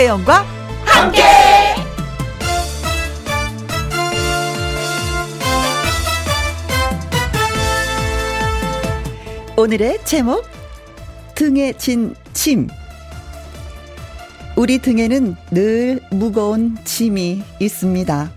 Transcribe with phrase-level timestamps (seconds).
[0.00, 0.46] 김혜영과
[0.86, 1.22] 함께.
[9.58, 10.46] 오늘의 제목
[11.34, 12.68] 등에 진 짐.
[14.56, 18.32] 우리 등에는 늘 무거운 짐이 있습니다.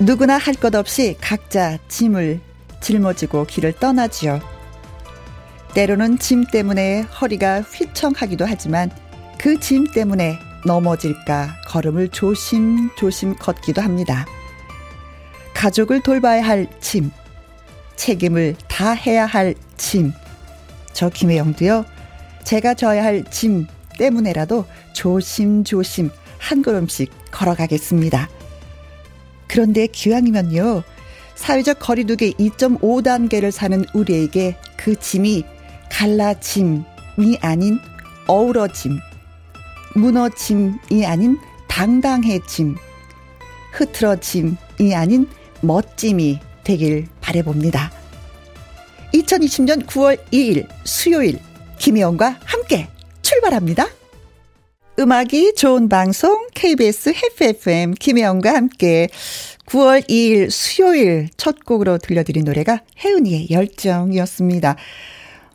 [0.00, 2.40] 누구나 할 것 없이 각자 짐을
[2.82, 4.40] 짊어지고 길을 떠나지요.
[5.72, 8.90] 때로는 짐 때문에 허리가 휘청하기도 하지만
[9.42, 14.24] 그 짐 때문에 넘어질까 걸음을 조심조심 걷기도 합니다.
[15.52, 17.10] 가족을 돌봐야 할 짐,
[17.96, 20.12] 책임을 다 해야 할 짐.
[20.92, 21.84] 저 김혜영도요,
[22.44, 23.66] 제가 져야 할 짐
[23.98, 28.28] 때문에라도 조심조심 한 걸음씩 걸어가겠습니다.
[29.48, 30.84] 그런데 기왕이면요,
[31.34, 35.44] 사회적 거리두기 2.5단계를 사는 우리에게 그 짐이
[35.90, 37.80] 갈라짐이 아닌
[38.28, 39.00] 어우러짐,
[39.94, 42.76] 무너짐이 아닌 당당해짐,
[43.72, 45.26] 흐트러짐이 아닌
[45.60, 47.90] 멋짐이 되길 바래봅니다.
[49.14, 51.38] 2020년 9월 2일 수요일
[51.78, 52.88] 김혜영과 함께
[53.22, 53.86] 출발합니다.
[54.98, 59.08] 음악이 좋은 방송 KBS 해프FM 김혜영과 함께
[59.66, 64.76] 9월 2일 수요일 첫 곡으로 들려드린 노래가 혜은이의 열정이었습니다.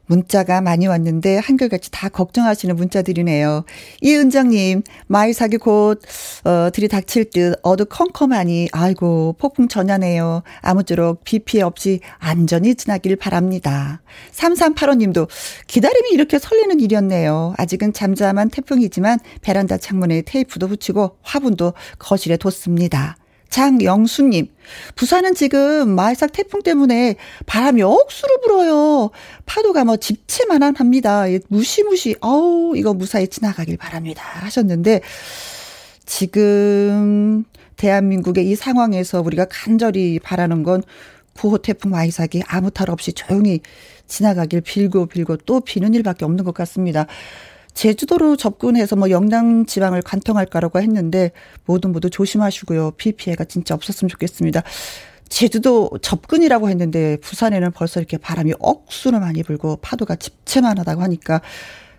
[0.08, 3.64] 문자가 많이 왔는데 한결같이 다 걱정하시는 문자들이네요.
[4.02, 6.02] 이은정님, 마이삭이 곧,
[6.44, 10.44] 어, 들이닥칠 듯 어두컴컴하니, 아이고, 폭풍 전야네요.
[10.62, 14.02] 아무쪼록 비 피해 없이 안전히 지나길 바랍니다.
[14.34, 15.28] 3385님도
[15.68, 17.54] 기다림이 이렇게 설레는 일이었네요.
[17.58, 23.18] 아직은 잠잠한 태풍이지만 베란다 창문에 테이프도 붙이고 화분도 거실에 뒀습니다.
[23.50, 24.48] 장영수님,
[24.96, 27.16] 부산은 지금 말삭 태풍 때문에
[27.46, 29.10] 바람이 억수로 불어요.
[29.46, 31.24] 파도가 뭐 집채만한 합니다.
[31.48, 34.24] 무시무시, 어우, 이거 무사히 지나가길 바랍니다.
[34.24, 35.02] 하셨는데,
[36.06, 37.44] 지금
[37.78, 40.84] 대한민국의 이 상황에서 우리가 간절히 바라는 건
[41.36, 43.62] 9호 태풍 마이삭이 아무 탈 없이 조용히
[44.08, 47.06] 지나가길 빌고 빌고 또 비는 일밖에 없는 것 같습니다.
[47.78, 51.32] 제주도로 접근해서 뭐 영남 지방을 관통할까라고 했는데
[51.66, 52.94] 모두 모두 조심하시고요.
[52.98, 54.64] 비 피해가 진짜 없었으면 좋겠습니다.
[55.30, 61.42] 제주도 접근이라고 했는데 부산에는 벌써 이렇게 바람이 억수로 많이 불고 파도가 집채만하다고 하니까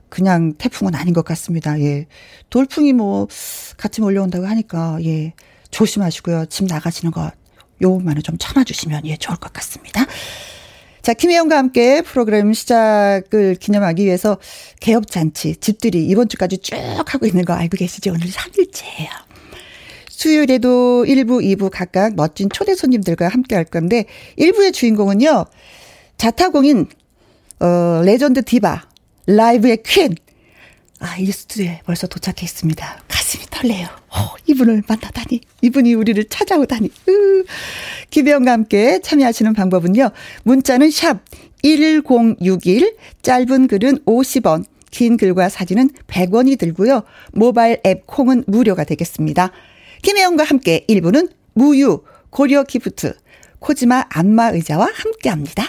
[0.09, 1.79] 그냥 태풍은 아닌 것 같습니다.
[1.81, 2.07] 예.
[2.51, 3.29] 돌풍이 뭐
[3.77, 5.33] 같이 몰려온다고 하니까 예.
[5.71, 6.47] 조심하시고요.
[6.47, 7.31] 집 나가시는 거
[7.81, 10.05] 요것만은 좀 참아주시면 예 좋을 것 같습니다.
[11.09, 14.37] 자, 김혜영과 함께 프로그램 시작을 기념하기 위해서
[14.81, 16.77] 개업잔치, 집들이 이번 주까지 쭉
[17.07, 18.11] 하고 있는 거 알고 계시죠?
[18.11, 19.09] 오늘 3일째예요.
[20.11, 24.05] 수요일에도 1부, 2부 각각 멋진 초대 손님들과 함께 할 건데,
[24.39, 25.47] 1부의 주인공은요,
[26.19, 26.89] 자타공인,
[27.61, 28.83] 어, 레전드 디바,
[29.29, 30.15] 라이브의 퀸,
[31.01, 33.03] 아, 이 스튜디오에 벌써 도착해 있습니다.
[33.09, 33.87] 가슴이 떨려요.
[34.09, 35.41] 어, 이분을 만나다니.
[35.63, 36.91] 이분이 우리를 찾아오다니.
[37.09, 37.45] 으.
[38.11, 40.11] 김혜영과 함께 참여하시는 방법은요.
[40.45, 41.21] 문자는 샵
[41.63, 47.03] 1061, 짧은 글은 50원, 긴 글과 사진은 100원이 들고요.
[47.33, 49.51] 모바일 앱 콩은 무료가 되겠습니다.
[50.03, 53.15] 김혜영과 함께 1부는 무유, 고려 기프트,
[53.59, 55.65] 코지마 안마 의자와 함께 합니다.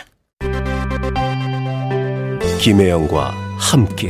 [2.62, 4.10] 김혜영과 함께.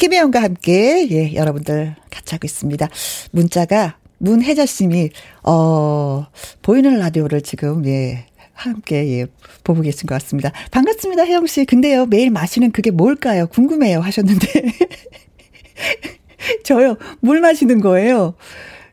[0.00, 2.88] 김혜영과 함께, 예, 여러분들 같이 하고 있습니다.
[3.32, 5.10] 문자가 문혜자 씨님이,
[5.44, 6.24] 어,
[6.62, 8.24] 보이는 라디오를 지금, 예,
[8.54, 9.26] 함께, 예,
[9.62, 10.52] 보고 계신 것 같습니다.
[10.70, 11.66] 반갑습니다, 혜영 씨.
[11.66, 13.46] 근데요, 매일 마시는 그게 뭘까요?
[13.48, 14.00] 궁금해요.
[14.00, 14.46] 하셨는데.
[16.64, 18.34] 저요, 물 마시는 거예요.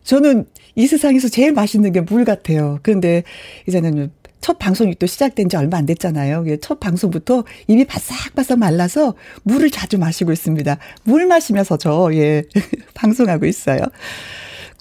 [0.04, 0.46] 저는
[0.76, 2.80] 이 세상에서 제일 맛있는 게 물 같아요.
[2.84, 3.24] 그런데
[3.68, 4.12] 이제는
[4.42, 6.46] 첫 방송이 또 시작된 지 얼마 안 됐잖아요.
[6.62, 10.78] 첫 방송부터 입이 바싹바싹 말라서 물을 자주 마시고 있습니다.
[11.04, 12.44] 물 마시면서 저, 예,
[12.94, 13.80] 방송하고 있어요.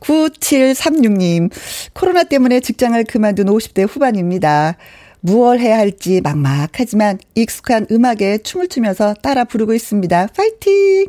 [0.00, 1.50] 9736님,
[1.94, 4.76] 코로나 때문에 직장을 그만둔 50대 후반입니다.
[5.20, 10.28] 무얼 해야 할지 막막하지만 익숙한 음악에 춤을 추면서 따라 부르고 있습니다.
[10.36, 11.06] 파이팅!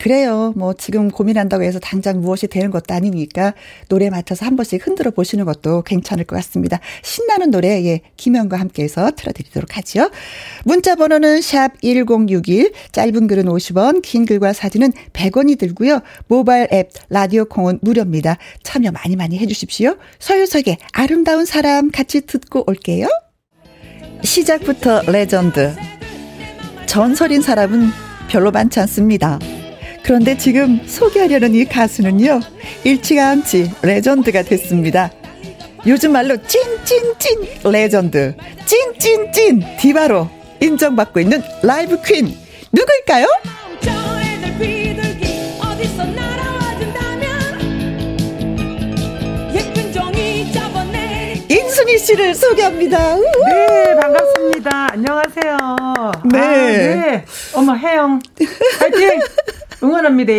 [0.00, 0.54] 그래요.
[0.56, 3.52] 뭐 지금 고민한다고 해서 당장 무엇이 되는 것도 아니니까
[3.88, 6.80] 노래 맞춰서 한 번씩 흔들어 보시는 것도 괜찮을 것 같습니다.
[7.02, 10.10] 신나는 노래 예 김현과 함께해서 틀어드리도록 하죠.
[10.64, 16.00] 문자 번호는 샵 #1061 짧은 글은 50원, 긴 글과 사진은 100원이 들고요.
[16.28, 18.38] 모바일 앱 라디오 콩은 무료입니다.
[18.62, 19.96] 참여 많이 많이 해주십시오.
[20.18, 23.06] 서유석의 아름다운 사람 같이 듣고 올게요.
[24.22, 25.74] 시작부터 레전드.
[26.86, 27.90] 전설인 사람은
[28.30, 29.38] 별로 많지 않습니다.
[30.02, 32.40] 그런데 지금 소개하려는 이 가수는요,
[32.84, 35.10] 일찌감치 레전드가 됐습니다.
[35.86, 38.34] 요즘 말로 찐찐찐 레전드,
[38.66, 40.28] 찐찐찐 디바로
[40.60, 42.34] 인정받고 있는 라이브 퀸,
[42.72, 43.26] 누구일까요?
[51.48, 53.16] 인순이 씨를 소개합니다.
[53.16, 54.92] 네, 반갑습니다.
[54.92, 55.56] 안녕하세요.
[56.32, 56.38] 네.
[56.38, 57.24] 아, 네.
[57.54, 58.20] 어머, 혜영.
[58.78, 59.20] 파이팅!
[59.82, 60.32] 응원합니다.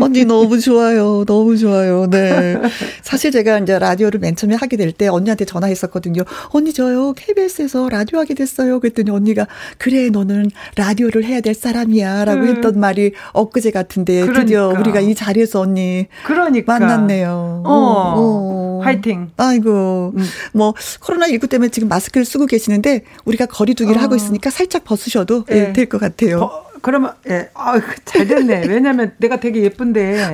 [0.00, 1.24] 언니 너무 좋아요.
[1.24, 2.10] 너무 좋아요.
[2.10, 2.56] 네.
[3.02, 6.22] 사실 제가 이제 라디오를 맨 처음에 하게 될 때 언니한테 전화했었거든요.
[6.48, 8.80] 언니 저요 KBS에서 라디오 하게 됐어요.
[8.80, 9.46] 그랬더니 언니가
[9.78, 12.48] 그래 너는 라디오를 해야 될 사람이야라고 음.
[12.48, 14.40] 했던 말이 엊그제 같은데 그러니까.
[14.40, 16.76] 드디어 우리가 이 자리에서 언니 그러니까.
[16.80, 17.62] 만났네요.
[17.64, 18.14] 어.
[18.16, 18.80] 어.
[18.82, 19.30] 화이팅.
[19.36, 20.14] 아이고.
[20.16, 20.24] 음.
[20.52, 24.02] 뭐 코로나 19 때문에 지금 마스크를 쓰고 계시는데 우리가 거리두기를 어.
[24.02, 25.68] 하고 있으니까 살짝 벗으셔도 네.
[25.68, 26.40] 예, 될것 같아요.
[26.40, 28.66] 버, 그러면 예, 아, 잘 됐네.
[28.68, 30.32] 왜냐면 내가 되게 예쁜데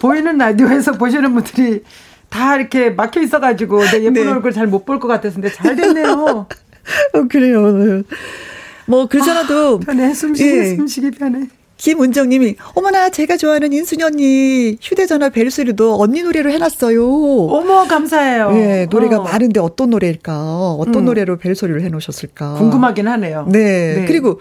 [0.00, 1.84] 보이는 라디오에서 보시는 분들이
[2.28, 4.26] 다 이렇게 막혀 있어가지고 내 예쁜 네.
[4.28, 6.46] 얼굴 잘 못 볼 것 같아서 근데 잘 됐네요.
[7.14, 8.02] 어, 그래요.
[8.86, 10.74] 뭐 그렇잖아도 아, 편해 숨쉬기 예.
[10.74, 11.46] 숨쉬기 편해.
[11.76, 17.00] 김은정님이 어머나 제가 좋아하는 인순이 언니 휴대전화 벨소리도 언니 노래로 해놨어요.
[17.46, 18.50] 어머 감사해요.
[18.50, 19.22] 네 노래가 어.
[19.22, 20.72] 많은데 어떤 노래일까?
[20.72, 21.04] 어떤 음.
[21.06, 22.54] 노래로 벨소리를 해놓으셨을까?
[22.54, 23.46] 궁금하긴 하네요.
[23.48, 24.04] 네, 네.
[24.06, 24.40] 그리고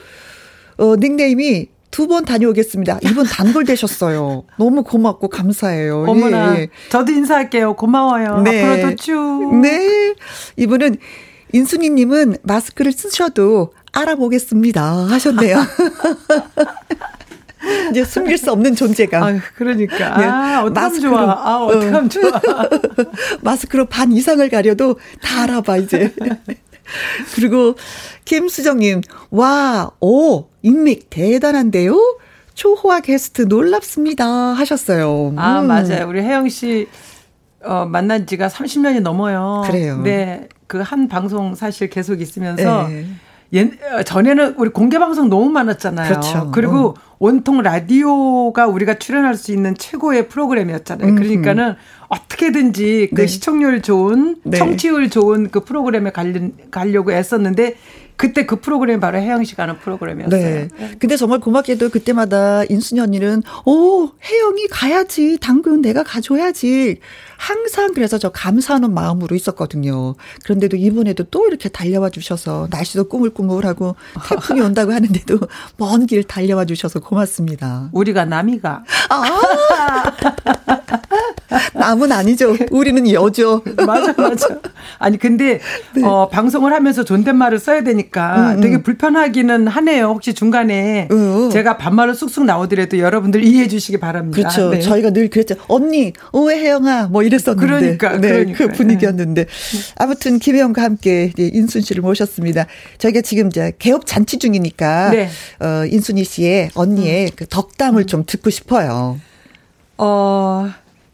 [0.79, 2.99] 어, 닉네임이 두번 다녀오겠습니다.
[3.03, 4.43] 이분 단골 되셨어요.
[4.57, 6.05] 너무 고맙고 감사해요.
[6.07, 6.59] 어머나.
[6.59, 6.69] 예.
[6.89, 7.75] 저도 인사할게요.
[7.75, 8.41] 고마워요.
[8.41, 8.63] 네.
[8.63, 9.59] 앞으로도 쭉.
[9.61, 10.13] 네.
[10.55, 10.97] 이분은
[11.51, 15.07] 인순이님은 마스크를 쓰셔도 알아보겠습니다.
[15.09, 15.57] 하셨네요.
[17.91, 19.23] 이제 숨길 수 없는 존재감.
[19.23, 20.17] 아, 그러니까.
[20.17, 20.25] 네.
[20.25, 21.21] 아, 어떡하면 좋아.
[21.21, 22.09] 아, 어떡하면 어.
[22.09, 22.31] 좋아.
[23.41, 26.13] 마스크로 반 이상을 가려도 다 알아봐, 이제.
[27.36, 27.75] 그리고
[28.25, 29.01] 김수정님,
[29.31, 31.95] 와, 오, 인맥 대단한데요?
[32.53, 34.25] 초호화 게스트 놀랍습니다.
[34.25, 35.33] 하셨어요.
[35.38, 35.68] 아, 음.
[35.68, 36.07] 맞아요.
[36.07, 36.88] 우리 혜영 씨,
[37.63, 39.63] 어, 만난 지가 30년이 넘어요.
[39.65, 40.01] 그래요.
[40.03, 40.47] 네.
[40.68, 42.88] 그 한 방송 사실 계속 있으면서.
[42.88, 43.06] 네.
[43.53, 46.07] 옛, 어, 전에는 우리 공개 방송 너무 많았잖아요.
[46.09, 46.51] 그렇죠.
[46.51, 46.94] 그리고 어.
[47.18, 51.09] 온통 라디오가 우리가 출연할 수 있는 최고의 프로그램이었잖아요.
[51.09, 51.15] 음.
[51.15, 51.75] 그러니까는
[52.09, 53.27] 어떻게든지 그 네.
[53.27, 54.57] 시청률 좋은, 네.
[54.57, 56.11] 청취율 좋은 그 프로그램에
[56.71, 57.75] 가려고 애썼는데
[58.19, 60.42] 그때 그 프로그램이 바로 혜영 씨가 하는 프로그램이었어요.
[60.42, 60.68] 네.
[60.78, 60.92] 네.
[60.99, 66.99] 근데 정말 고맙게도 그때마다 인순이 언니는 오 혜영이 가야지 당근 내가 가줘야지
[67.38, 70.16] 항상 그래서 저 감사하는 마음으로 있었거든요.
[70.44, 73.95] 그런데도 이번에도 또 이렇게 달려와 주셔서 날씨도 꾸물꾸물하고
[74.28, 75.40] 태풍이 온다고 하는데도
[75.78, 77.90] 먼 길 달려와 주셔서 고맙습니다.
[77.94, 78.83] 우리가 남이가.
[79.09, 79.26] 아!
[81.73, 82.56] 남은 아니죠.
[82.71, 83.61] 우리는 여죠.
[83.85, 84.59] 맞아, 맞아.
[84.97, 85.59] 아니, 근데,
[85.95, 86.04] 네.
[86.04, 88.61] 어, 방송을 하면서 존댓말을 써야 되니까 음, 음.
[88.61, 90.06] 되게 불편하기는 하네요.
[90.06, 91.49] 혹시 중간에 음.
[91.51, 94.35] 제가 반말로 쑥쑥 나오더라도 여러분들 이해해 주시기 바랍니다.
[94.35, 94.69] 그렇죠.
[94.69, 94.80] 네.
[94.80, 95.56] 저희가 늘 그랬죠.
[95.68, 97.68] 언니, 오해 혜영아, 뭐 이랬었는데.
[97.68, 98.18] 그러니까.
[98.18, 98.57] 네, 그러니까.
[98.57, 99.45] 그 분위기였는데.
[99.97, 102.66] 아무튼 김혜영과 함께 인순 씨를 모셨습니다.
[102.97, 105.11] 저희가 지금 이제 개업 잔치 중이니까.
[105.11, 105.30] 네.
[105.59, 107.30] 어, 인순이 씨의 언니의 음.
[107.35, 109.19] 그 덕담을 좀 듣고 싶어요.
[109.97, 110.69] 어,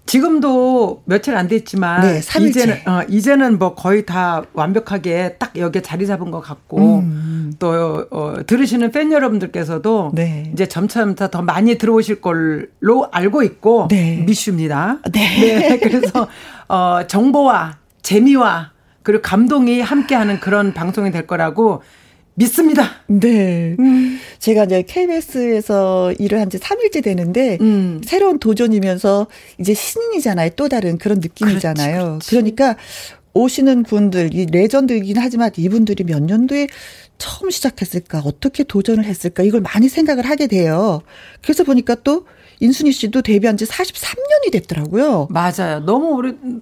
[0.05, 6.05] 지금도 며칠 안 됐지만 네, 이제는 어, 이제는 뭐 거의 다 완벽하게 딱 여기에 자리
[6.05, 7.53] 잡은 것 같고 음.
[7.57, 10.49] 또 어, 들으시는 팬 여러분들께서도 네.
[10.53, 14.23] 이제 점차점차 더 많이 들어오실 걸로 알고 있고 네.
[14.27, 14.99] 미슈입니다.
[15.11, 15.19] 네.
[15.39, 15.79] 네.
[15.81, 16.27] 그래서
[16.67, 18.71] 어, 정보와 재미와
[19.01, 21.81] 그리고 감동이 함께하는 그런 방송이 될 거라고
[22.35, 22.91] 믿습니다.
[23.07, 23.75] 네.
[23.79, 24.19] 음.
[24.39, 28.01] 제가 이제 KBS에서 일을 한 지 3일째 되는데, 음.
[28.05, 29.27] 새로운 도전이면서
[29.59, 30.51] 이제 신인이잖아요.
[30.55, 31.95] 또 다른 그런 느낌이잖아요.
[31.95, 32.29] 그렇지, 그렇지.
[32.29, 32.77] 그러니까
[33.33, 36.67] 오시는 분들, 이 레전드이긴 하지만 이분들이 몇 년도에
[37.17, 41.01] 처음 시작했을까, 어떻게 도전을 했을까, 이걸 많이 생각을 하게 돼요.
[41.41, 42.25] 그래서 보니까 또
[42.59, 45.27] 인순이 씨도 데뷔한 지 43년이 됐더라고요.
[45.31, 45.79] 맞아요.
[45.85, 46.61] 너무 오래, 뭐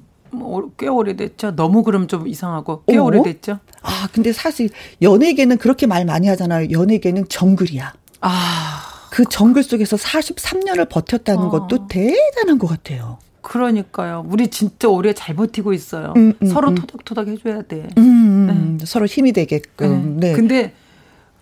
[0.78, 1.56] 꽤 오래됐죠.
[1.56, 3.04] 너무 그럼 좀 이상하고 꽤 어?
[3.04, 3.60] 오래됐죠.
[3.82, 4.70] 아 근데 사실
[5.02, 6.70] 연예계는 그렇게 말 많이 하잖아요.
[6.72, 7.94] 연예계는 정글이야.
[8.22, 8.90] 아.
[9.12, 11.50] 그 정글 속에서 43년을 버텼다는 어.
[11.50, 13.20] 것도 대단한 것 같아요.
[13.42, 14.26] 그러니까요.
[14.28, 16.14] 우리 진짜 오래 잘 버티고 있어요.
[16.18, 16.76] 음, 음, 서로 음.
[16.76, 17.90] 토닥토닥 해줘야 돼.
[17.98, 18.78] 음, 음.
[18.80, 18.86] 네.
[18.86, 20.20] 서로 힘이 되게끔.
[20.20, 20.30] 네.
[20.30, 20.34] 네.
[20.34, 20.74] 근데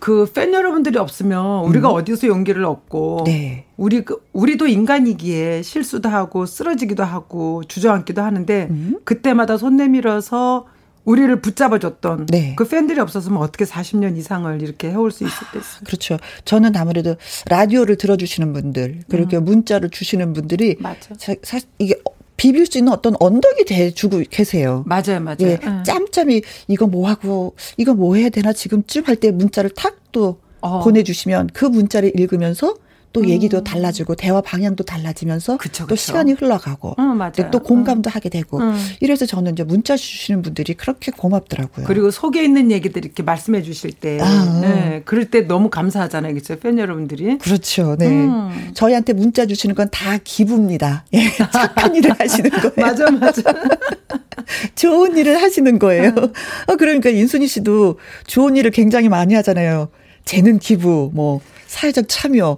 [0.01, 1.95] 그 팬 여러분들이 없으면 우리가 음.
[1.95, 3.65] 어디서 용기를 얻고 네.
[3.77, 8.69] 우리 그 우리도 인간이기에 실수도 하고 쓰러지기도 하고 주저앉기도 하는데
[9.03, 10.65] 그때마다 손 내밀어서
[11.05, 12.55] 우리를 붙잡아줬던 네.
[12.55, 15.81] 그 팬들이 없었으면 어떻게 40년 이상을 이렇게 해올 수 있었겠어요.
[15.85, 16.17] 그렇죠.
[16.45, 17.15] 저는 아무래도
[17.47, 19.45] 라디오를 들어주시는 분들 그리고 음.
[19.45, 21.15] 문자를 주시는 분들이 맞아.
[21.43, 21.95] 사실 이게
[22.41, 24.83] 비빌 수 있는 어떤 언덕이 돼주고 계세요.
[24.87, 25.37] 맞아요, 맞아요.
[25.41, 25.83] 예, 응.
[25.85, 30.79] 짬짬이 이거 뭐 하고 이거 뭐 해야 되나 지금쯤 할 때 문자를 탁또 어.
[30.83, 32.73] 보내주시면 그 문자를 읽으면서
[33.13, 33.29] 또 음.
[33.29, 35.87] 얘기도 달라지고 대화 방향도 달라지면서 그쵸, 그쵸.
[35.87, 38.11] 또 시간이 흘러가고 어, 또 공감도 음.
[38.11, 38.75] 하게 되고 음.
[38.99, 41.85] 이래서 저는 이제 문자 주시는 분들이 그렇게 고맙더라고요.
[41.85, 46.33] 그리고 속에 있는 얘기들 이렇게 말씀해 주실 때 아, 네, 그럴 때 너무 감사하잖아요.
[46.33, 46.57] 그렇죠?
[46.59, 47.37] 팬 여러분들이.
[47.37, 47.95] 그렇죠.
[47.97, 48.07] 네.
[48.07, 48.71] 음.
[48.73, 51.05] 저희한테 문자 주시는 건 다 기부입니다.
[51.13, 52.71] 예, 착한 일을 하시는 거예요.
[52.77, 53.41] 맞아 맞아.
[54.75, 56.13] 좋은 일을 하시는 거예요.
[56.67, 59.89] 어, 그러니까 인순이 씨도 좋은 일을 굉장히 많이 하잖아요.
[60.25, 62.57] 재능 기부 뭐 사회적 참여.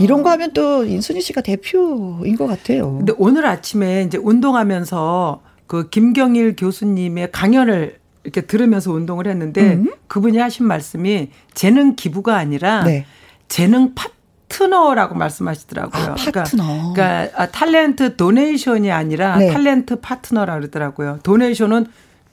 [0.00, 2.96] 이런 거 하면 또 인순이 씨가 대표인 것 같아요.
[2.98, 9.92] 근데 오늘 아침에 이제 운동하면서 그 김경일 교수님의 강연을 이렇게 들으면서 운동을 했는데 음.
[10.06, 13.06] 그분이 하신 말씀이 재능 기부가 아니라 네.
[13.48, 16.02] 재능 파트너라고 말씀하시더라고요.
[16.02, 16.64] 아, 그러니까 파트너.
[16.64, 19.52] 그러니까, 그러니까 아, talent donation이 아니라 네.
[19.52, 21.20] talent partner라 그러더라고요.
[21.22, 21.86] donation은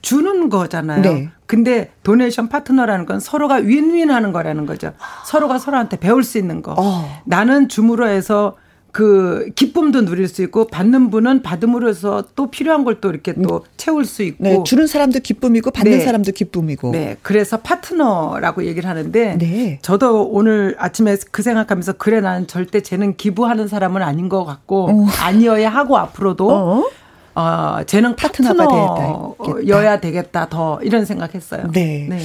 [0.06, 1.02] 주는 거잖아요.
[1.02, 1.30] 네.
[1.48, 4.94] 근데 donation partner라는 건 서로가 윈윈 하는 거라는 거죠.
[5.26, 6.76] 서로가 서로한테 배울 수 있는 거.
[6.78, 7.22] 어.
[7.26, 8.56] 나는 줌으로 해서
[8.92, 13.56] 그 기쁨도 누릴 수 있고 받는 분은 받음으로 해서 또 필요한 걸 또 이렇게 또
[13.56, 13.60] 음.
[13.78, 16.00] 채울 수 있고 네, 주는 사람도 기쁨이고 받는 네.
[16.06, 19.80] 사람도 기쁨이고 네 그래서 파트너라고 얘기를 하는데 네.
[19.82, 25.08] 저도 오늘 아침에 그 생각하면서 그래 나는 절대 쟤는 기부하는 사람은 아닌 것 같고 어.
[25.22, 26.84] 아니어야 하고 앞으로도 어.
[27.36, 29.36] 어, 재능 파트너가 되겠다.
[30.00, 30.50] 되겠다.
[30.50, 31.70] 더 이런 생각했어요.
[31.72, 32.08] 네.
[32.10, 32.20] 네.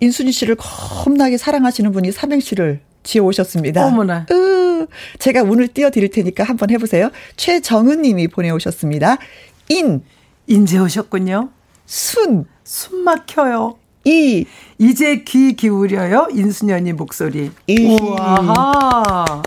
[0.00, 3.86] 인순이 씨를 겁나게 사랑하시는 분이 삼행시를 지어 오셨습니다.
[3.86, 4.26] 어머나.
[4.30, 4.86] 으,
[5.20, 7.10] 제가 운을 띄워드릴 테니까 한번 해보세요.
[7.36, 9.18] 최정은 님이 보내오셨습니다.
[9.68, 10.02] 인.
[10.48, 11.50] 인제 오셨군요.
[11.86, 12.46] 순.
[12.64, 13.76] 숨 막혀요.
[14.04, 14.44] 이.
[14.78, 16.28] 이제 귀 기울여요.
[16.32, 17.52] 인순이 목소리.
[17.68, 17.96] 이.
[18.00, 19.42] 우와.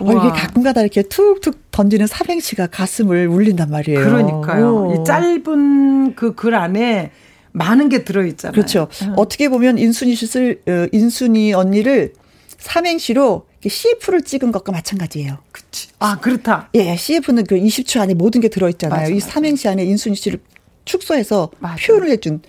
[0.00, 4.00] 어, 이게 가끔가다 이렇게 툭툭 던지는 삼행시가 가슴을 울린단 말이에요.
[4.00, 4.74] 그러니까요.
[4.86, 4.94] 오.
[4.94, 7.10] 이 짧은 그 글 안에
[7.52, 8.52] 많은 게 들어있잖아요.
[8.52, 8.88] 그렇죠.
[9.02, 9.14] 음.
[9.16, 12.12] 어떻게 보면 인순이 씨를, 어, 인순이 언니를
[12.58, 15.38] 삼행시로 CF를 찍은 것과 마찬가지예요.
[15.52, 15.88] 그치.
[15.98, 16.68] 아, 그렇다.
[16.74, 19.00] 예, CF는 그 20초 안에 모든 게 들어있잖아요.
[19.00, 20.38] 맞아, 이 삼행시 안에 인순이 씨를
[20.84, 21.76] 축소해서 맞아.
[21.84, 22.40] 표현을 해준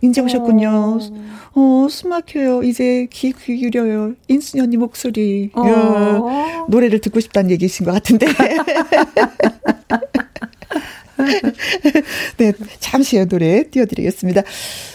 [0.00, 0.98] 인제 오셨군요.
[1.54, 2.62] 어, 어 숨 막혀요.
[2.62, 4.14] 이제 귀, 귀 기울여요.
[4.28, 5.50] 인순이 언니 목소리.
[5.54, 5.66] 어.
[5.66, 8.26] 야, 노래를 듣고 싶다는 얘기이신 것 같은데.
[12.36, 14.42] 네, 잠시 후 노래 띄워드리겠습니다.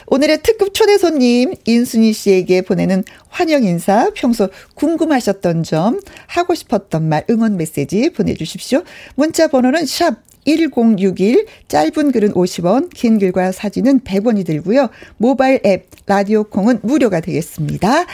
[0.08, 7.26] 오늘의 특급 초대 손님 인순이 씨에게 보내는 환영 인사, 평소 궁금하셨던 점, 하고 싶었던 말,
[7.30, 8.84] 응원 메시지 보내주십시오.
[9.16, 14.90] 문자 번호는 샵 1061 짧은 글은 50원, 긴 글과 사진은 100원이 들고요.
[15.18, 18.06] 모바일 앱 라디오 콩은 무료가 되겠습니다.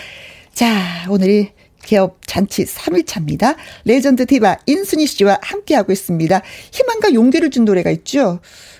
[0.54, 3.56] 자, 오늘이 개업 잔치 3일차입니다.
[3.86, 6.42] 레전드 디바 인순이 씨와 함께하고 있습니다.
[6.72, 8.40] 희망과 용기를 준 노래가 있죠.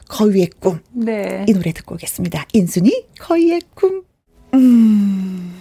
[0.10, 0.80] 거위의 꿈.
[0.92, 1.46] 네.
[1.48, 2.46] 이 노래 듣고 오겠습니다.
[2.54, 4.04] 인순이 거위의 꿈.
[4.54, 5.56] 음.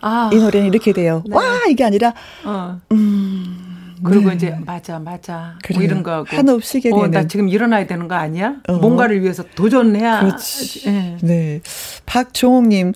[0.00, 0.30] 아.
[0.32, 1.22] 이 노래는 이렇게 돼요.
[1.26, 1.34] 네.
[1.34, 2.80] 와, 이게 아니라 어.
[2.90, 3.61] 음.
[4.04, 4.36] 그리고 네.
[4.36, 7.04] 이제 맞아 맞아 뭐 이런 거하고 한없 쉬게 되는.
[7.04, 8.56] 어, 나 지금 일어나야 되는 거 아니야?
[8.68, 8.74] 어.
[8.74, 10.20] 뭔가를 위해서 도전해야.
[10.20, 10.84] 그렇지.
[10.90, 11.16] 네.
[11.22, 11.60] 네.
[12.06, 12.92] 박종옥님.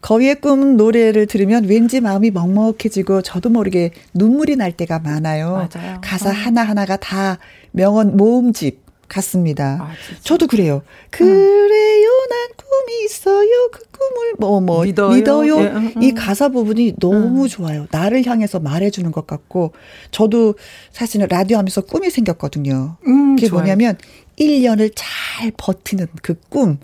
[0.00, 5.68] 거위의 꿈 노래를 들으면 왠지 마음이 먹먹해지고 저도 모르게 눈물이 날 때가 많아요.
[5.72, 6.00] 맞아요.
[6.02, 6.32] 가사 어.
[6.32, 7.38] 하나하나가 다
[7.72, 9.78] 명언 모음집 같습니다.
[9.80, 10.82] 아, 저도 그래요.
[11.10, 13.70] 그래요, 난 꿈이 있어요.
[13.72, 15.14] 그 꿈을 뭐뭐 뭐, 믿어요.
[15.14, 15.60] 믿어요.
[15.60, 16.02] 예, 음, 음.
[16.02, 17.48] 이 가사 부분이 너무 음.
[17.48, 17.86] 좋아요.
[17.90, 19.72] 나를 향해서 말해주는 것 같고
[20.10, 20.54] 저도
[20.92, 22.96] 사실은 라디오 하면서 꿈이 생겼거든요.
[23.06, 23.62] 음, 그게 좋아요.
[23.62, 23.96] 뭐냐면
[24.38, 26.78] 1년을 잘 버티는 그 꿈.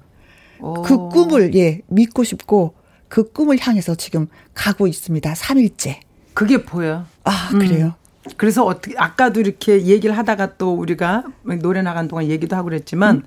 [0.61, 0.83] 오.
[0.83, 2.75] 그 꿈을 예 믿고 싶고
[3.09, 5.33] 그 꿈을 향해서 지금 가고 있습니다.
[5.33, 5.97] 3일째.
[6.33, 7.07] 그게 보여.
[7.23, 7.95] 아 그래요.
[8.37, 11.25] 그래서 어떻게 아까도 이렇게 얘기를 하다가 또 우리가
[11.61, 13.23] 노래 나간 동안 얘기도 하고 그랬지만 음.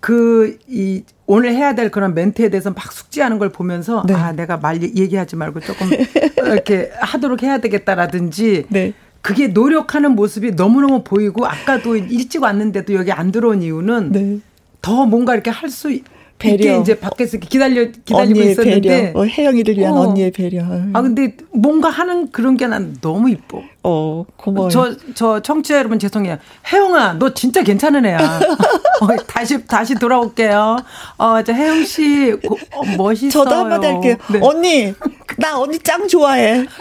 [0.00, 4.14] 그이 오늘 해야 될 그런 멘트에 대해서 막 숙지하는 걸 보면서 네.
[4.14, 5.88] 아 내가 말 얘기하지 말고 조금
[6.36, 8.92] 이렇게 하도록 해야 되겠다라든지 네.
[9.20, 14.38] 그게 노력하는 모습이 너무너무 보이고 아까도 일찍 왔는데도 여기 안 들어온 이유는 네.
[14.80, 15.98] 더 뭔가 이렇게 할수
[16.38, 19.18] 배려 이제 밖에서 기다려 기다리고 있었는데 배려.
[19.20, 20.02] 어, 혜영이를 위한 어.
[20.02, 20.64] 언니의 배려.
[20.92, 23.60] 아 근데 뭔가 하는 그런 게 난 너무 이뻐.
[23.90, 24.68] 어 고마워.
[24.68, 26.36] 저저 청취자 여러분 죄송해요.
[26.70, 28.18] 혜영아 너 진짜 괜찮은 애야.
[29.00, 30.76] 어, 다시 다시 돌아올게요.
[31.16, 33.30] 어 저 혜영 씨 어, 멋있어요.
[33.44, 34.16] 저도 한마디 할게요.
[34.30, 34.40] 네.
[34.42, 34.94] 언니
[35.38, 36.66] 나 언니 짱 좋아해.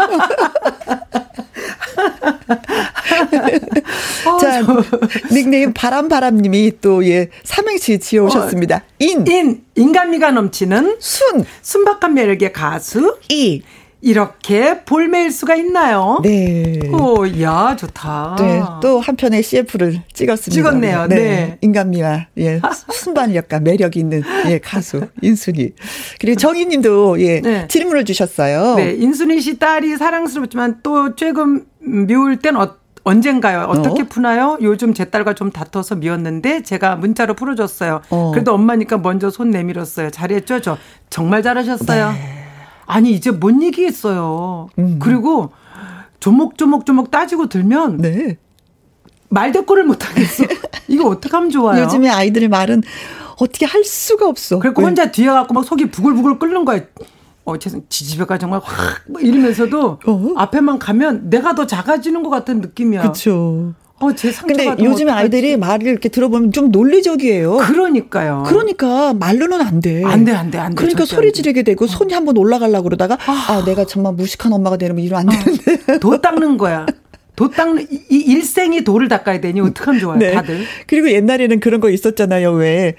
[4.25, 4.61] 어, 자,
[5.31, 8.75] 닉네임 바람바람님이 또, 예, 삼행시 지어오셨습니다.
[8.77, 9.25] 어, 인.
[9.27, 9.63] 인.
[9.75, 10.97] 인간미가 넘치는.
[10.99, 11.45] 순.
[11.61, 13.17] 순박한 매력의 가수.
[13.29, 13.61] 이.
[14.01, 16.19] 이렇게 볼매일 수가 있나요?
[16.21, 16.79] 네.
[16.91, 18.35] 오, 야, 좋다.
[18.39, 18.61] 네.
[18.81, 20.53] 또 한편의 CF를 찍었습니다.
[20.53, 21.07] 찍었네요.
[21.07, 21.15] 네.
[21.15, 21.57] 네.
[21.61, 22.61] 인간미와, 예,
[22.93, 25.71] 순발력과 매력 있는, 예, 가수, 인순이.
[26.19, 27.67] 그리고 정희 님도, 예, 네.
[27.67, 28.75] 질문을 주셨어요.
[28.75, 28.93] 네.
[28.93, 33.61] 인순이 씨 딸이 사랑스럽지만 또 조금 미울 땐 어, 언젠가요?
[33.69, 34.05] 어떻게 어?
[34.07, 34.57] 푸나요?
[34.61, 38.01] 요즘 제 딸과 좀 다퉈서 미웠는데 제가 문자로 풀어줬어요.
[38.09, 38.31] 어.
[38.33, 40.09] 그래도 엄마니까 먼저 손 내밀었어요.
[40.11, 40.59] 잘했죠?
[40.59, 40.77] 저
[41.09, 42.11] 정말 잘하셨어요.
[42.11, 42.46] 네.
[42.87, 44.69] 아니 이제 뭔 얘기했어요.
[44.79, 44.97] 음.
[44.99, 45.51] 그리고
[46.19, 48.37] 조목조목조목 따지고 들면 네.
[49.29, 50.45] 말대꾸를 못 하겠어.
[50.87, 51.83] 이거 어떻게 하면 좋아요?
[51.83, 52.81] 요즘에 아이들의 말은
[53.39, 54.57] 어떻게 할 수가 없어.
[54.59, 55.11] 그리고 혼자 네.
[55.11, 56.81] 뒤에 갖고 막 속이 부글부글 끓는 거야.
[57.43, 60.33] 어, 죄송, 지지배가 정말 확, 뭐 이러면서도 어?
[60.35, 63.01] 앞에만 가면 내가 더 작아지는 것 같은 느낌이야.
[63.01, 63.73] 그렇죠.
[63.99, 67.57] 어, 제 근데 요즘에 아이들이 말을 이렇게 들어보면 좀 논리적이에요.
[67.57, 68.43] 그러니까요.
[68.45, 70.03] 그러니까 말로는 안 돼.
[70.03, 70.75] 안 돼, 안 돼, 안 돼.
[70.75, 71.87] 그러니까 소리 지르게 되고 어.
[71.87, 75.43] 손이 한번 올라가려고 그러다가 아, 아 내가 정말 무식한 엄마가 되면 이러면 안 어.
[75.43, 75.97] 되는데.
[75.99, 76.85] 도 닦는 거야.
[77.35, 80.33] 도 닦는 이 일생이 도를 닦아야 되니 어떡하면 좋아요, 네.
[80.33, 80.63] 다들.
[80.87, 82.51] 그리고 옛날에는 그런 거 있었잖아요.
[82.51, 82.95] 왜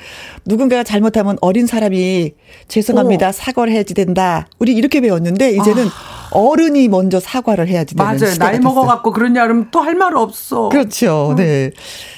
[0.47, 2.33] 누군가가 잘못하면 어린 사람이
[2.67, 3.29] 죄송합니다.
[3.29, 3.33] 오.
[3.33, 4.49] 사과를 해야지 된다.
[4.59, 6.18] 우리 이렇게 배웠는데 이제는 아.
[6.31, 8.35] 어른이 먼저 사과를 해야지 되는 맞아요.
[8.39, 10.69] 나이 먹어 갖고 그러냐 그러면 또 할 말 없어.
[10.69, 11.31] 그렇죠.
[11.31, 11.37] 음.
[11.37, 11.71] 네.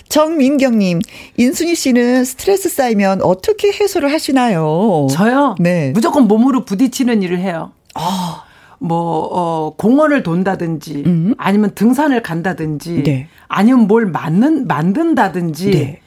[0.09, 0.99] 정민경 님,
[1.37, 5.07] 인순이 씨는 스트레스 쌓이면 어떻게 해소를 하시나요?
[5.11, 5.55] 저요?
[5.61, 5.93] 네.
[5.93, 7.73] 무조건 몸으로 부딪히는 일을 해요.
[7.95, 8.45] 아.
[8.83, 11.35] 뭐, 어, 공원을 돈다든지 음.
[11.37, 13.29] 아니면 등산을 간다든지 네.
[13.47, 16.01] 아니면 뭘 만든, 만든다든지 네.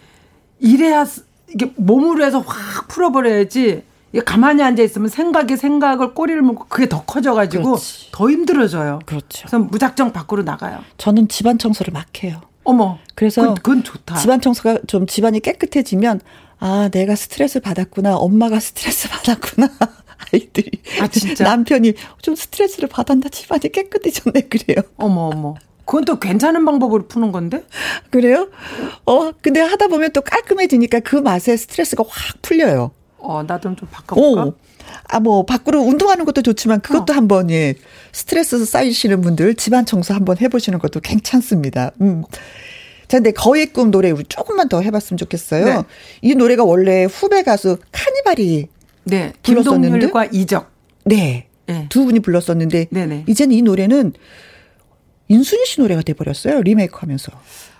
[0.60, 1.06] 이래야
[1.54, 3.84] 이게 몸으로 해서 확 풀어버려야지
[4.22, 8.12] 가만히 앉아 있으면 생각이 생각을 꼬리를 물고 그게 더 커져가지고 그렇지.
[8.12, 9.00] 더 힘들어져요.
[9.06, 9.42] 그렇죠.
[9.48, 10.80] 그래서 무작정 밖으로 나가요.
[10.98, 12.42] 저는 집안 청소를 막 해요.
[12.64, 13.00] 어머.
[13.16, 14.16] 그래서 그건, 그건 좋다.
[14.18, 16.22] 집안 청소가 좀 집안이 깨끗해지면
[16.60, 18.16] 아, 내가 스트레스 받았구나.
[18.16, 19.70] 엄마가 스트레스 받았구나.
[20.32, 20.72] 아이들이.
[21.02, 21.44] 아, 진짜?
[21.44, 24.42] 남편이 좀 스트레스를 받았나 집안이 깨끗해졌네.
[24.48, 24.82] 그래요.
[24.98, 25.56] 어머, 어머.
[25.86, 27.66] 그건 또 괜찮은 방법으로 푸는 건데?
[28.10, 28.48] 그래요?
[29.06, 32.92] 어, 근데 하다 보면 또 깔끔해지니까 그 맛에 스트레스가 확 풀려요.
[33.24, 34.44] 어, 나도 좀 바꿔볼까?
[34.46, 34.54] 오.
[35.06, 37.16] 아, 뭐, 밖으로 운동하는 것도 좋지만 그것도 어.
[37.16, 37.76] 한 번, 예.
[38.12, 41.92] 스트레스 쌓이시는 분들 집안 청소 한번 해보시는 것도 괜찮습니다.
[42.02, 42.24] 음.
[43.08, 45.66] 자, 근데 거의 꿈 노래 우리 조금만 더 해봤으면 좋겠어요.
[45.66, 45.84] 네.
[46.22, 48.68] 이 노래가 원래 후배 가수 카니발이
[49.06, 50.72] 네, 김동률과 이적.
[51.06, 51.48] 네.
[51.66, 51.86] 네.
[51.90, 53.26] 두 분이 불렀었는데 네네.
[53.28, 54.14] 이제는 이 노래는
[55.28, 56.62] 인순이 씨 노래가 돼 버렸어요.
[56.62, 57.32] 리메이크 하면서.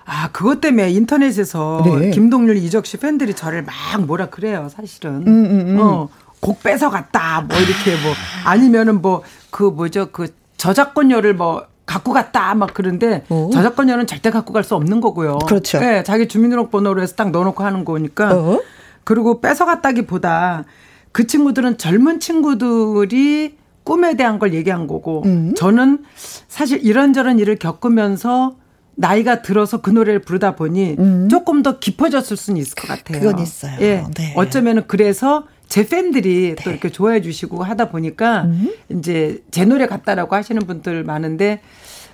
[0.06, 2.12] 아, 그것 때문에 인터넷에서 네.
[2.12, 3.74] 김동률 이적 씨 팬들이 저를 막
[4.06, 5.24] 뭐라 그래요, 사실은.
[5.26, 5.80] 음, 음, 음.
[5.80, 8.14] 어, 곡 뺏어갔다, 뭐 이렇게 뭐,
[8.46, 13.50] 아니면은 뭐, 그 뭐죠, 그 저작권료를 뭐, 갖고 갔다 막 그런데 어?
[13.52, 15.40] 저작권료는 절대 갖고 갈 수 없는 거고요.
[15.40, 15.80] 그렇죠.
[15.80, 18.34] 네, 자기 주민등록번호로 해서 딱 넣어놓고 하는 거니까.
[18.34, 18.62] 어?
[19.04, 20.64] 그리고 뺏어갔다기보다
[21.12, 25.54] 그 친구들은 젊은 친구들이 꿈에 대한 걸 얘기한 거고 음.
[25.58, 26.06] 저는
[26.48, 28.56] 사실 이런저런 일을 겪으면서
[28.96, 31.28] 나이가 들어서 그 노래를 부르다 보니 음.
[31.30, 33.20] 조금 더 깊어졌을 수는 있을 것 같아요.
[33.20, 33.76] 그건 있어요.
[33.82, 34.04] 예.
[34.16, 34.34] 네.
[34.36, 36.64] 어쩌면은 그래서 제 팬들이 네.
[36.64, 38.70] 또 이렇게 좋아해 주시고 하다 보니까 음.
[38.90, 41.62] 이제 제 노래 같다라고 하시는 분들 많은데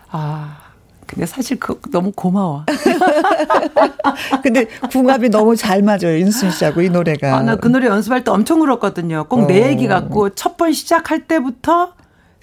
[0.09, 0.59] 아
[1.05, 2.65] 근데 사실 그 너무 고마워.
[4.43, 6.15] 근데 궁합이 너무 잘 맞아요.
[6.17, 7.35] 인순 씨하고 이 노래가.
[7.37, 9.25] 아, 나 그 노래 연습할 때 엄청 울었거든요.
[9.27, 11.93] 꼭 내 얘기 같고 첫 번 시작할 때부터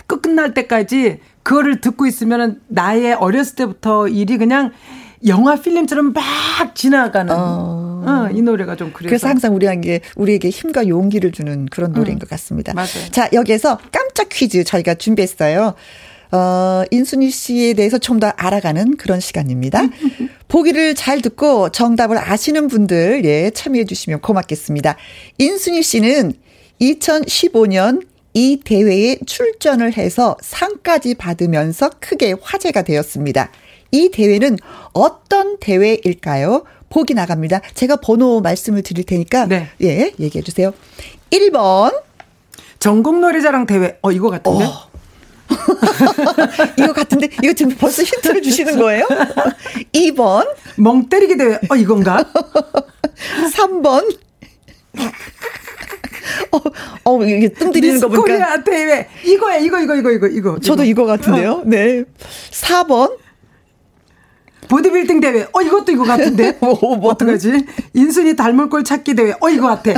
[0.06, 4.72] 끝날 때까지 그거를 듣고 있으면 나의 어렸을 때부터 일이 그냥
[5.26, 6.24] 영화 필름처럼 막
[6.74, 8.04] 지나가는 어.
[8.06, 9.08] 어, 이 노래가 좀 그래서.
[9.08, 12.18] 그래서 항상 우리에게 우리에게 힘과 용기를 주는 그런 노래인 음.
[12.20, 12.74] 것 같습니다.
[12.74, 13.10] 맞아요.
[13.10, 15.74] 자 여기에서 깜짝 퀴즈 저희가 준비했어요.
[16.32, 19.82] 어, 인순이 씨에 대해서 좀 더 알아가는 그런 시간입니다.
[20.48, 24.96] 보기를 잘 듣고 정답을 아시는 분들, 예, 참여해 주시면 고맙겠습니다.
[25.38, 26.32] 인순이 씨는
[26.80, 28.02] 2015년
[28.36, 33.50] 이 대회에 출전을 해서 상까지 받으면서 크게 화제가 되었습니다.
[33.92, 34.58] 이 대회는
[34.92, 36.64] 어떤 대회일까요?
[36.90, 37.62] 보기 나갑니다.
[37.72, 39.70] 제가 번호 말씀을 드릴 테니까 네.
[39.82, 40.74] 예, 얘기해 주세요.
[41.30, 41.98] 1번
[42.78, 43.96] 전국 노래자랑 대회.
[44.02, 44.66] 어 이거 같은데?
[44.66, 44.90] 어.
[46.78, 49.06] 이거 같은데 이거 지금 벌써 힌트를 주시는 거예요?
[49.94, 50.46] 2번
[50.76, 52.22] 멍 때리게 대회 어 이건가?
[53.56, 54.25] 3번
[56.52, 56.60] 어,
[57.04, 58.22] 어, 이게 뜸 들이는 거 보니까.
[58.22, 59.08] 코리아 대회.
[59.24, 60.58] 이거야, 이거, 이거, 이거, 이거, 이거.
[60.60, 61.62] 저도 이거, 이거 같은데요.
[61.64, 62.04] 네.
[62.50, 63.16] 4번.
[64.68, 65.46] 보디빌딩 대회.
[65.52, 66.56] 어, 이것도 이거 같은데.
[66.60, 67.10] 뭐, 뭐.
[67.12, 67.66] 어떡하지?
[67.94, 69.32] 인순이 닮을 꼴 찾기 대회.
[69.40, 69.92] 어, 이거 같아.